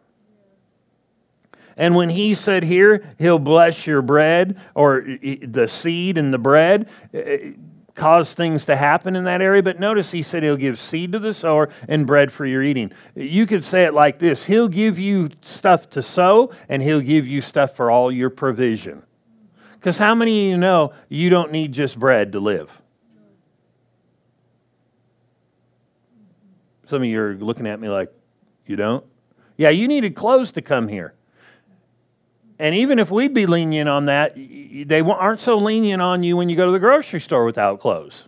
[1.79, 5.05] And when he said here, he'll bless your bread or
[5.41, 6.89] the seed and the bread,
[7.99, 9.61] cause things to happen in that area.
[9.61, 12.91] But notice he said he'll give seed to the sower and bread for your eating.
[13.15, 17.27] You could say it like this He'll give you stuff to sow, and he'll give
[17.27, 19.03] you stuff for all your provision.
[19.73, 22.69] Because how many of you know you don't need just bread to live?
[26.87, 28.11] Some of you are looking at me like,
[28.65, 29.05] you don't?
[29.57, 31.13] Yeah, you needed clothes to come here.
[32.59, 36.49] And even if we'd be lenient on that, they aren't so lenient on you when
[36.49, 38.25] you go to the grocery store without clothes.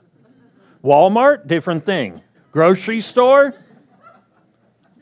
[0.84, 2.22] Walmart, different thing.
[2.52, 3.54] Grocery store,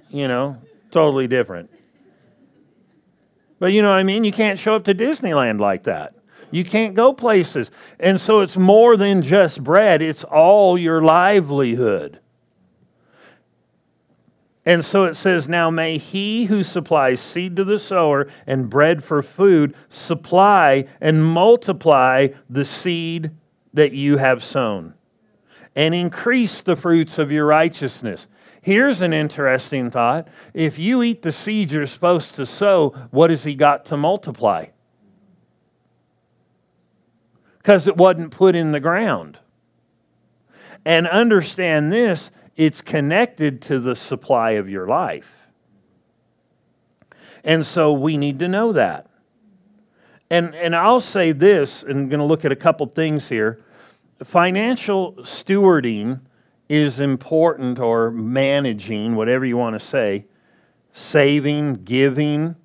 [0.10, 0.58] you know,
[0.92, 1.70] totally different.
[3.60, 4.24] But you know what I mean?
[4.24, 6.16] You can't show up to Disneyland like that.
[6.52, 7.70] You can't go places.
[8.00, 12.20] And so it's more than just bread, it's all your livelihood.
[14.70, 19.04] And so it says, Now may he who supplies seed to the sower and bread
[19.04, 23.32] for food supply and multiply the seed
[23.74, 24.94] that you have sown
[25.76, 28.28] and increase the fruits of your righteousness.
[28.62, 30.28] Here's an interesting thought.
[30.54, 34.68] If you eat the seed you're supposed to sow, what has he got to multiply?
[37.58, 39.40] Because it wasn't put in the ground.
[40.86, 42.30] And understand this
[42.60, 45.32] it's connected to the supply of your life.
[47.46, 49.08] And so we need to know that.
[50.30, 53.64] And, and I'll say this, and I'm going to look at a couple things here.
[54.26, 56.20] Financial stewarding
[56.68, 60.26] is important, or managing, whatever you want to say,
[60.92, 62.58] saving, giving.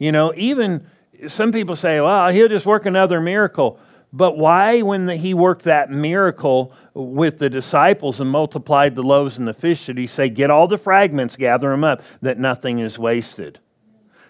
[0.00, 0.84] You know, even
[1.28, 3.78] some people say, well, he'll just work another miracle.
[4.12, 9.36] But why, when the, he worked that miracle with the disciples and multiplied the loaves
[9.36, 12.78] and the fish, did he say, Get all the fragments, gather them up, that nothing
[12.78, 13.58] is wasted?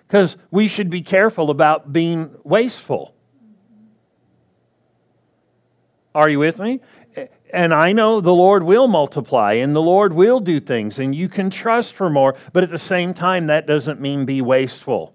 [0.06, 3.14] Because we should be careful about being wasteful.
[6.14, 6.80] Are you with me?
[7.52, 11.28] And I know the Lord will multiply and the Lord will do things, and you
[11.28, 15.14] can trust for more, but at the same time, that doesn't mean be wasteful.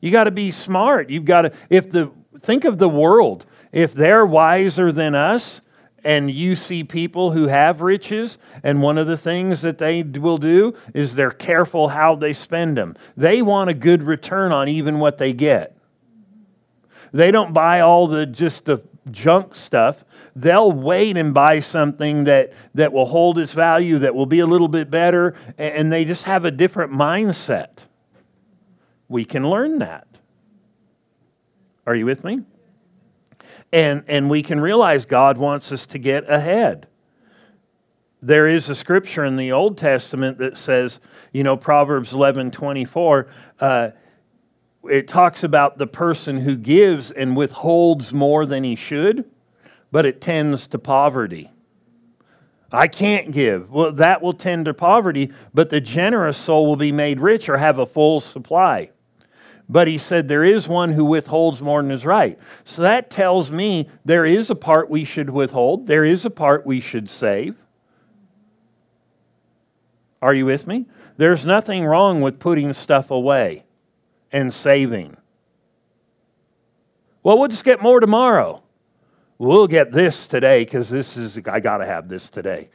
[0.00, 1.08] You got to be smart.
[1.08, 5.60] You've got to, if the, think of the world if they're wiser than us,
[6.04, 10.38] and you see people who have riches, and one of the things that they will
[10.38, 12.94] do is they're careful how they spend them.
[13.16, 15.76] They want a good return on even what they get.
[17.12, 20.04] They don't buy all the just the junk stuff.
[20.36, 24.46] They'll wait and buy something that, that will hold its value, that will be a
[24.46, 27.70] little bit better, and they just have a different mindset.
[29.08, 30.06] We can learn that.
[31.86, 32.40] Are you with me?
[33.74, 36.86] And, and we can realize God wants us to get ahead.
[38.22, 41.00] There is a scripture in the Old Testament that says,
[41.32, 43.26] you know, Proverbs 11 24,
[43.58, 43.90] uh,
[44.88, 49.28] it talks about the person who gives and withholds more than he should,
[49.90, 51.50] but it tends to poverty.
[52.70, 53.72] I can't give.
[53.72, 57.56] Well, that will tend to poverty, but the generous soul will be made rich or
[57.56, 58.90] have a full supply.
[59.68, 62.38] But he said there is one who withholds more than is right.
[62.64, 66.66] So that tells me there is a part we should withhold, there is a part
[66.66, 67.56] we should save.
[70.20, 70.86] Are you with me?
[71.16, 73.64] There's nothing wrong with putting stuff away
[74.32, 75.16] and saving.
[77.22, 78.62] Well, we'll just get more tomorrow.
[79.38, 82.68] We'll get this today because this is, I got to have this today.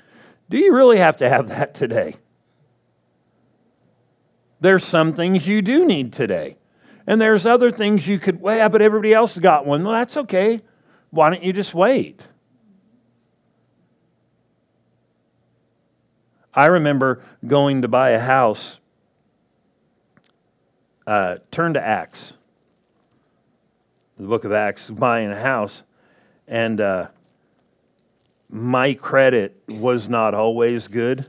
[0.49, 2.15] Do you really have to have that today?
[4.59, 6.57] There's some things you do need today.
[7.09, 9.83] And there's other things you could, well, yeah, but everybody else has got one.
[9.83, 10.61] Well, that's okay.
[11.09, 12.21] Why don't you just wait?
[16.53, 18.77] I remember going to buy a house.
[21.07, 22.33] Uh, turn to Acts,
[24.19, 25.81] the book of Acts, buying a house.
[26.47, 27.07] And uh,
[28.51, 31.27] my credit was not always good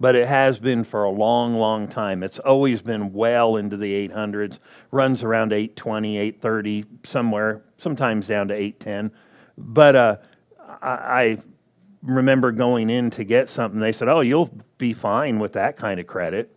[0.00, 2.22] but it has been for a long, long time.
[2.22, 4.58] It's always been well into the 800s,
[4.90, 9.10] runs around 820, 830, somewhere, sometimes down to 810.
[9.56, 10.16] But uh,
[10.80, 11.38] I, I
[12.02, 13.80] remember going in to get something.
[13.80, 16.54] They said, Oh, you'll be fine with that kind of credit.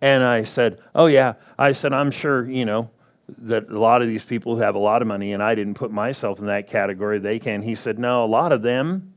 [0.00, 1.34] And I said, Oh, yeah.
[1.58, 2.90] I said, I'm sure, you know,
[3.38, 5.74] that a lot of these people who have a lot of money, and I didn't
[5.74, 7.60] put myself in that category, they can.
[7.60, 9.12] He said, No, a lot of them,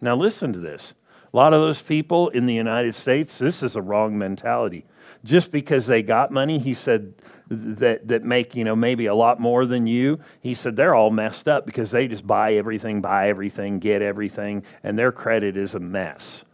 [0.00, 0.94] now listen to this
[1.32, 4.84] a lot of those people in the United States, this is a wrong mentality.
[5.24, 7.14] Just because they got money, he said,
[7.52, 11.10] that, that make, you know, maybe a lot more than you, he said they're all
[11.10, 15.74] messed up because they just buy everything, buy everything, get everything, and their credit is
[15.74, 16.44] a mess.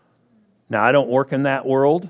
[0.69, 2.09] Now, I don't work in that world,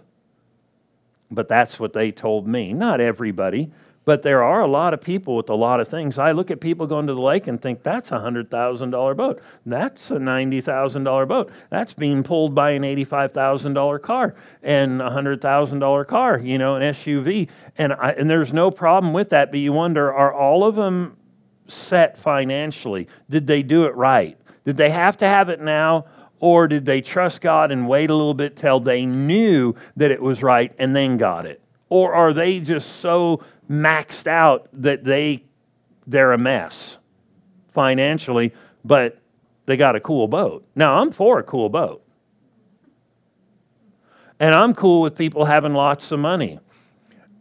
[1.30, 2.72] but that's what they told me.
[2.72, 3.70] Not everybody,
[4.08, 6.18] but there are a lot of people with a lot of things.
[6.18, 9.42] I look at people going to the lake and think that's a $100,000 boat.
[9.66, 11.50] That's a $90,000 boat.
[11.68, 17.50] That's being pulled by an $85,000 car and a $100,000 car, you know, an SUV.
[17.76, 21.14] And, I, and there's no problem with that, but you wonder are all of them
[21.66, 23.08] set financially?
[23.28, 24.38] Did they do it right?
[24.64, 26.06] Did they have to have it now?
[26.40, 30.22] Or did they trust God and wait a little bit till they knew that it
[30.22, 31.60] was right and then got it?
[31.90, 35.44] Or are they just so maxed out that they
[36.06, 36.96] they're a mess
[37.72, 38.52] financially,
[38.84, 39.20] but
[39.66, 40.66] they got a cool boat.
[40.74, 42.02] Now, I'm for a cool boat.
[44.40, 46.58] And I'm cool with people having lots of money.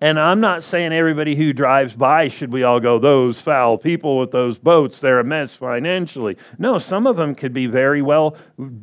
[0.02, 4.20] And I'm not saying everybody who drives by should we all go, those foul people
[4.20, 6.38] with those boats, they're a mess financially.
[6.60, 8.36] No, some of them could be very well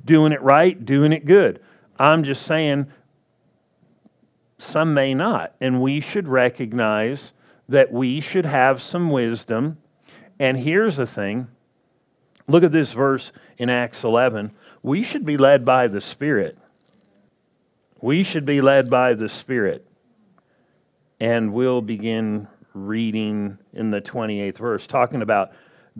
[0.04, 1.60] doing it right, doing it good.
[1.98, 2.86] I'm just saying
[4.58, 5.54] some may not.
[5.60, 7.32] And we should recognize
[7.68, 9.78] that we should have some wisdom.
[10.38, 11.48] And here's the thing
[12.46, 14.52] look at this verse in Acts 11.
[14.82, 16.58] We should be led by the Spirit.
[18.00, 19.86] We should be led by the Spirit.
[21.20, 25.52] And we'll begin reading in the 28th verse, talking about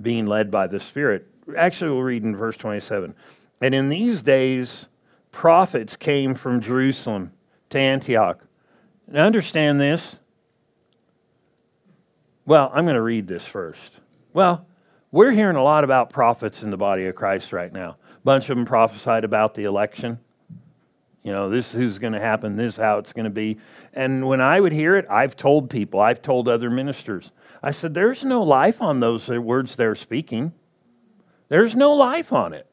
[0.03, 1.27] being led by the Spirit.
[1.57, 3.15] Actually, we'll read in verse 27.
[3.61, 4.87] And in these days,
[5.33, 7.33] prophets came from Jerusalem
[7.75, 8.41] to Antioch.
[9.07, 10.17] Now, understand this
[12.47, 14.01] well, I'm going to read this first.
[14.35, 14.67] Well,
[15.13, 17.97] we're hearing a lot about prophets in the body of Christ right now.
[18.17, 20.19] A bunch of them prophesied about the election.
[21.23, 23.59] You know, this is who's going to happen, this is how it's going to be.
[23.95, 27.31] And when I would hear it, I've told people, I've told other ministers,
[27.63, 30.53] I said, there's no life on those words they're speaking.
[31.49, 32.67] There's no life on it.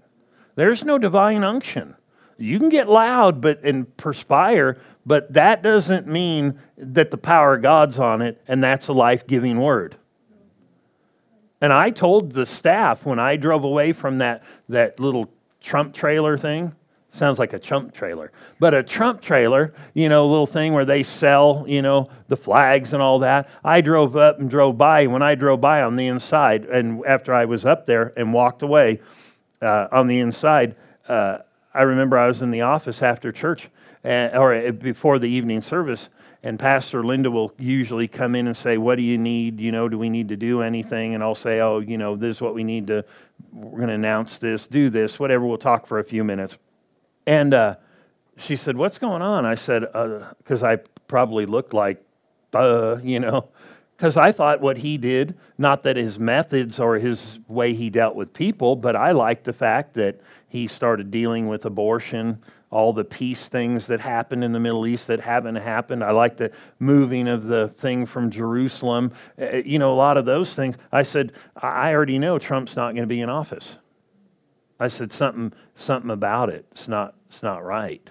[0.55, 1.95] There's no divine unction.
[2.41, 7.61] You can get loud but and perspire, but that doesn't mean that the power of
[7.61, 9.95] God's on it and that's a life giving word.
[11.61, 15.31] And I told the staff when I drove away from that, that little
[15.61, 16.73] Trump trailer thing,
[17.13, 21.03] sounds like a chump trailer, but a Trump trailer, you know, little thing where they
[21.03, 23.49] sell, you know, the flags and all that.
[23.63, 25.05] I drove up and drove by.
[25.05, 28.63] When I drove by on the inside, and after I was up there and walked
[28.63, 29.01] away
[29.61, 30.75] uh, on the inside,
[31.07, 31.39] uh,
[31.73, 33.69] I remember I was in the office after church
[34.03, 36.09] uh, or uh, before the evening service,
[36.43, 39.59] and Pastor Linda will usually come in and say, "What do you need?
[39.59, 42.37] You know, do we need to do anything?" And I'll say, "Oh, you know, this
[42.37, 43.05] is what we need to.
[43.53, 45.45] We're going to announce this, do this, whatever.
[45.45, 46.57] We'll talk for a few minutes."
[47.25, 47.75] And uh,
[48.37, 50.75] she said, "What's going on?" I said, "Because uh, I
[51.07, 52.03] probably looked like,
[52.53, 53.49] uh, you know."
[53.97, 58.15] Because I thought what he did, not that his methods or his way he dealt
[58.15, 60.19] with people, but I liked the fact that
[60.51, 62.37] he started dealing with abortion,
[62.71, 66.03] all the peace things that happened in the Middle East that haven't happened.
[66.03, 69.13] I like the moving of the thing from Jerusalem.
[69.41, 70.75] Uh, you know, a lot of those things.
[70.91, 73.77] I said, I already know Trump's not going to be in office.
[74.77, 76.65] I said something, something about it.
[76.73, 78.09] It's not, it's not right.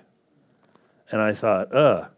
[1.10, 2.08] And I thought, uh,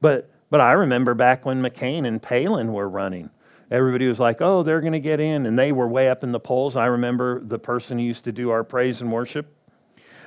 [0.00, 3.30] but, but I remember back when McCain and Palin were running.
[3.72, 5.44] Everybody was like, oh, they're going to get in.
[5.46, 6.76] And they were way up in the polls.
[6.76, 9.52] I remember the person who used to do our praise and worship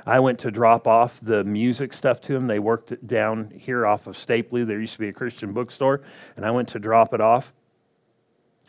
[0.05, 2.45] I went to drop off the music stuff to them.
[2.45, 4.65] They worked down here off of Stapley.
[4.65, 6.01] There used to be a Christian bookstore,
[6.35, 7.51] and I went to drop it off.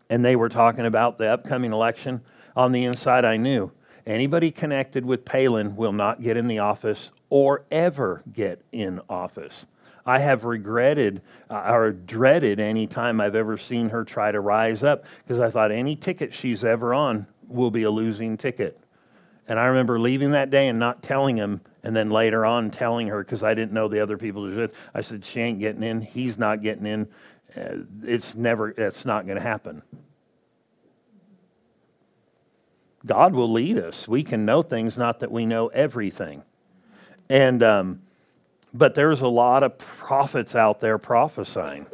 [0.09, 2.23] And they were talking about the upcoming election.
[2.57, 3.71] On the inside, I knew
[4.07, 9.67] anybody connected with Palin will not get in the office or ever get in office.
[10.07, 11.21] I have regretted
[11.51, 15.51] uh, or dreaded any time I've ever seen her try to rise up because I
[15.51, 18.79] thought any ticket she's ever on will be a losing ticket.
[19.49, 23.07] And I remember leaving that day and not telling him, and then later on telling
[23.09, 24.75] her because I didn't know the other people with.
[24.95, 26.01] I said, "She ain't getting in.
[26.01, 27.09] He's not getting in.
[27.57, 28.71] Uh, it's never.
[28.71, 29.83] It's not going to happen."
[33.07, 34.09] God will lead us.
[34.09, 36.43] We can know things, not that we know everything.
[37.29, 38.03] And um,
[38.75, 41.87] but there's a lot of prophets out there prophesying.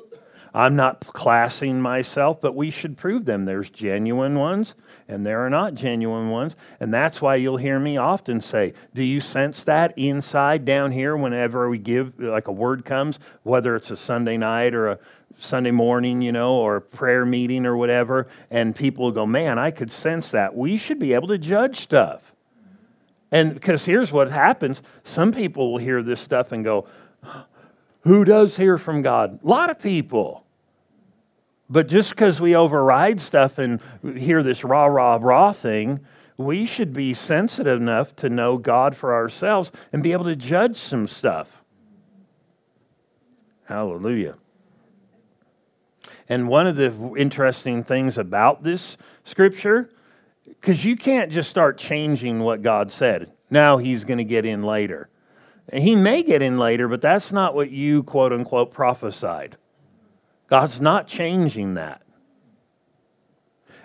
[0.55, 3.45] I'm not classing myself, but we should prove them.
[3.45, 4.75] There's genuine ones
[5.09, 6.57] and there are not genuine ones.
[6.81, 11.17] And that's why you'll hear me often say, Do you sense that inside down here
[11.17, 14.99] whenever we give, like a word comes, whether it's a Sunday night or a
[15.39, 18.29] Sunday morning, you know, or prayer meeting or whatever?
[18.51, 20.55] And people go, Man, I could sense that.
[20.55, 22.23] We should be able to judge stuff.
[23.31, 26.87] And because here's what happens some people will hear this stuff and go,
[28.03, 29.41] Who does hear from God?
[29.43, 30.45] A lot of people.
[31.71, 33.81] But just because we override stuff and
[34.17, 36.01] hear this rah, rah, rah thing,
[36.37, 40.77] we should be sensitive enough to know God for ourselves and be able to judge
[40.77, 41.49] some stuff.
[43.65, 44.35] Hallelujah.
[46.29, 49.91] And one of the interesting things about this scripture,
[50.45, 53.33] because you can't just start changing what God said.
[53.51, 55.09] Now he's going to get in later.
[55.73, 59.57] He may get in later, but that's not what you, quote unquote, prophesied.
[60.49, 62.03] God's not changing that.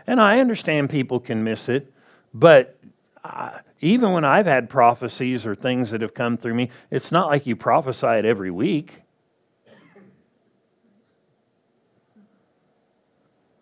[0.05, 1.93] And I understand people can miss it,
[2.33, 2.77] but
[3.23, 7.27] uh, even when I've had prophecies or things that have come through me, it's not
[7.27, 8.95] like you prophesy it every week.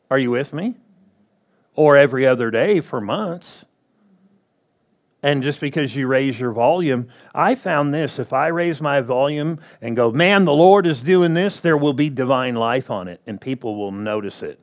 [0.10, 0.76] Are you with me?
[1.76, 3.66] Or every other day for months.
[5.26, 9.60] And just because you raise your volume, I found this if I raise my volume
[9.82, 13.20] and go, man, the Lord is doing this, there will be divine life on it,
[13.26, 14.60] and people will notice it.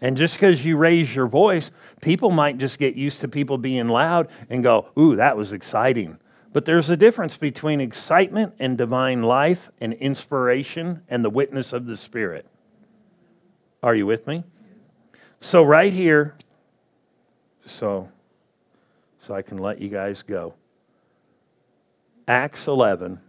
[0.00, 1.70] And just because you raise your voice,
[2.00, 6.16] people might just get used to people being loud and go, ooh, that was exciting.
[6.54, 11.84] But there's a difference between excitement and divine life and inspiration and the witness of
[11.84, 12.46] the Spirit.
[13.82, 14.44] Are you with me?
[15.42, 16.36] So, right here,
[17.66, 18.08] so
[19.30, 20.54] so I can let you guys go.
[22.26, 23.20] Acts 11,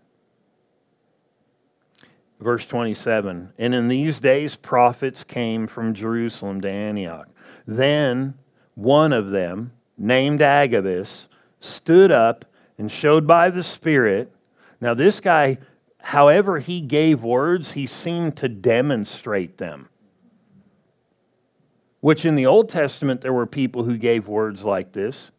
[2.39, 3.53] verse 27.
[3.59, 7.27] And in these days, prophets came from Jerusalem to Antioch.
[7.67, 8.33] Then
[8.73, 11.27] one of them, named Agabus,
[11.59, 12.45] stood up
[12.79, 14.33] and showed by the Spirit.
[14.81, 15.59] Now, this guy,
[15.99, 19.87] however he gave words, he seemed to demonstrate them.
[21.99, 25.29] Which in the Old Testament, there were people who gave words like this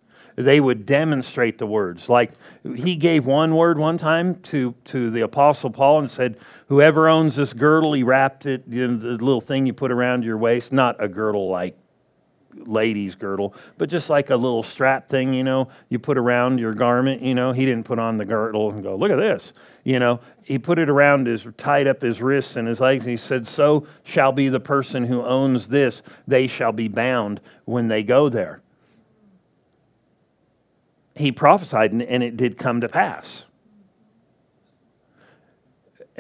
[0.43, 2.09] they would demonstrate the words.
[2.09, 2.33] Like
[2.77, 6.37] he gave one word one time to, to the Apostle Paul and said,
[6.69, 10.25] Whoever owns this girdle, he wrapped it, you know, the little thing you put around
[10.25, 11.77] your waist, not a girdle like
[12.55, 16.75] ladies' girdle, but just like a little strap thing, you know, you put around your
[16.75, 17.53] garment, you know.
[17.53, 19.53] He didn't put on the girdle and go, Look at this,
[19.85, 20.21] you know.
[20.43, 23.47] He put it around his, tied up his wrists and his legs, and he said,
[23.47, 28.29] So shall be the person who owns this, they shall be bound when they go
[28.29, 28.61] there
[31.15, 33.45] he prophesied and, and it did come to pass.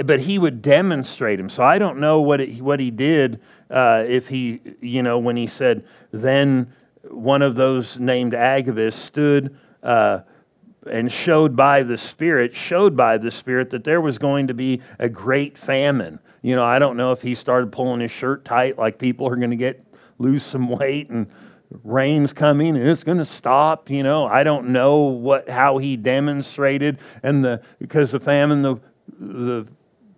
[0.05, 1.49] But he would demonstrate him.
[1.49, 3.41] So I don't know what, it, what he did
[3.71, 6.73] uh, if he, you know, when he said, then
[7.11, 10.21] one of those named Agabus stood uh,
[10.91, 14.81] and showed by the Spirit, showed by the Spirit that there was going to be
[14.99, 16.19] a great famine.
[16.43, 19.37] You know, I don't know if he started pulling his shirt tight like people are
[19.37, 19.85] going to get
[20.19, 21.27] lose some weight and
[21.85, 24.27] rain's coming and it's going to stop you know.
[24.27, 28.77] I don't know what how he demonstrated and the because the famine the
[29.19, 29.67] the,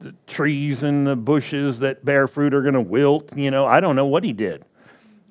[0.00, 3.66] the trees and the bushes that bear fruit are going to wilt you know.
[3.66, 4.64] I don't know what he did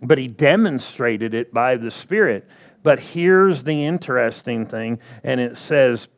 [0.03, 2.45] but he demonstrated it by the spirit.
[2.83, 6.09] But here's the interesting thing and it says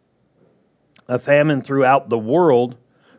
[1.07, 2.77] a famine throughout the world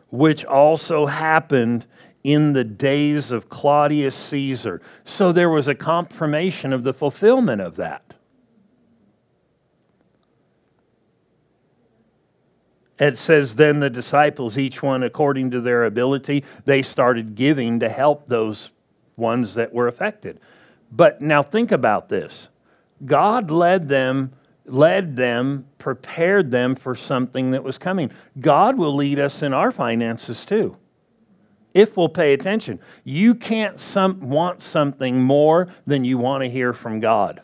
[0.09, 1.85] which also happened
[2.27, 4.81] in the days of Claudius Caesar.
[5.05, 8.03] So there was a confirmation of the fulfillment of that.
[12.99, 17.87] It says, then the disciples, each one according to their ability, they started giving to
[17.87, 18.71] help those
[19.15, 20.41] ones that were affected.
[20.91, 22.49] But now think about this
[23.05, 24.33] God led them
[24.65, 28.11] led them, prepared them for something that was coming.
[28.41, 30.75] God will lead us in our finances too
[31.77, 32.79] if we'll pay attention.
[33.03, 37.41] You can't some, want something more than you want to hear from God.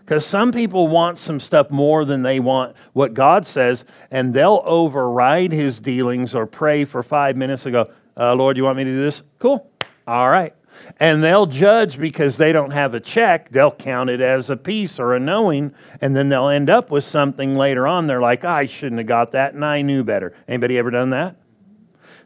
[0.00, 4.62] Because some people want some stuff more than they want what God says, and they'll
[4.64, 8.84] override his dealings or pray for five minutes and go, uh, Lord, you want me
[8.84, 9.22] to do this?
[9.38, 9.68] Cool.
[10.06, 10.54] All right.
[10.98, 13.50] And they'll judge because they don't have a check.
[13.50, 17.04] They'll count it as a peace or a knowing, and then they'll end up with
[17.04, 18.06] something later on.
[18.06, 20.32] They're like, I shouldn't have got that, and I knew better.
[20.48, 21.36] Anybody ever done that?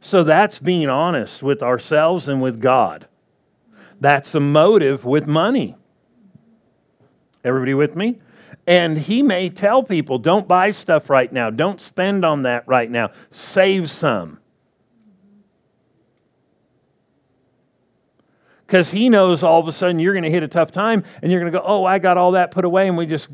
[0.00, 3.06] So that's being honest with ourselves and with God.
[4.00, 5.76] That's a motive with money.
[7.44, 8.18] Everybody with me?
[8.66, 11.50] And he may tell people, don't buy stuff right now.
[11.50, 13.10] Don't spend on that right now.
[13.30, 14.38] Save some.
[18.66, 21.32] Because he knows all of a sudden you're going to hit a tough time and
[21.32, 23.28] you're going to go, oh, I got all that put away, and we just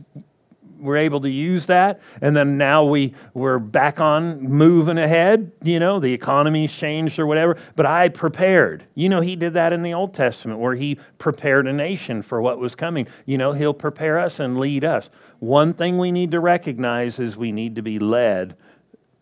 [0.79, 2.01] we're able to use that.
[2.21, 7.27] And then now we we're back on moving ahead you know the economy's changed or
[7.27, 7.57] whatever.
[7.75, 8.85] But i prepared.
[8.95, 12.41] You know he did that in the old testament where he prepared a nation for
[12.41, 13.07] what was coming.
[13.27, 15.11] You know he'll prepare us and lead us.
[15.41, 18.57] One thing we need to recognize is we need to be led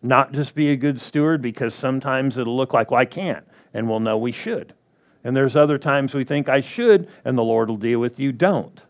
[0.01, 3.45] not just be a good steward because sometimes it'll look like well i can't.
[3.73, 4.73] And we'll know we should.
[5.25, 8.31] And there's other times we think i should and the lord will deal with you.
[8.31, 8.85] Don't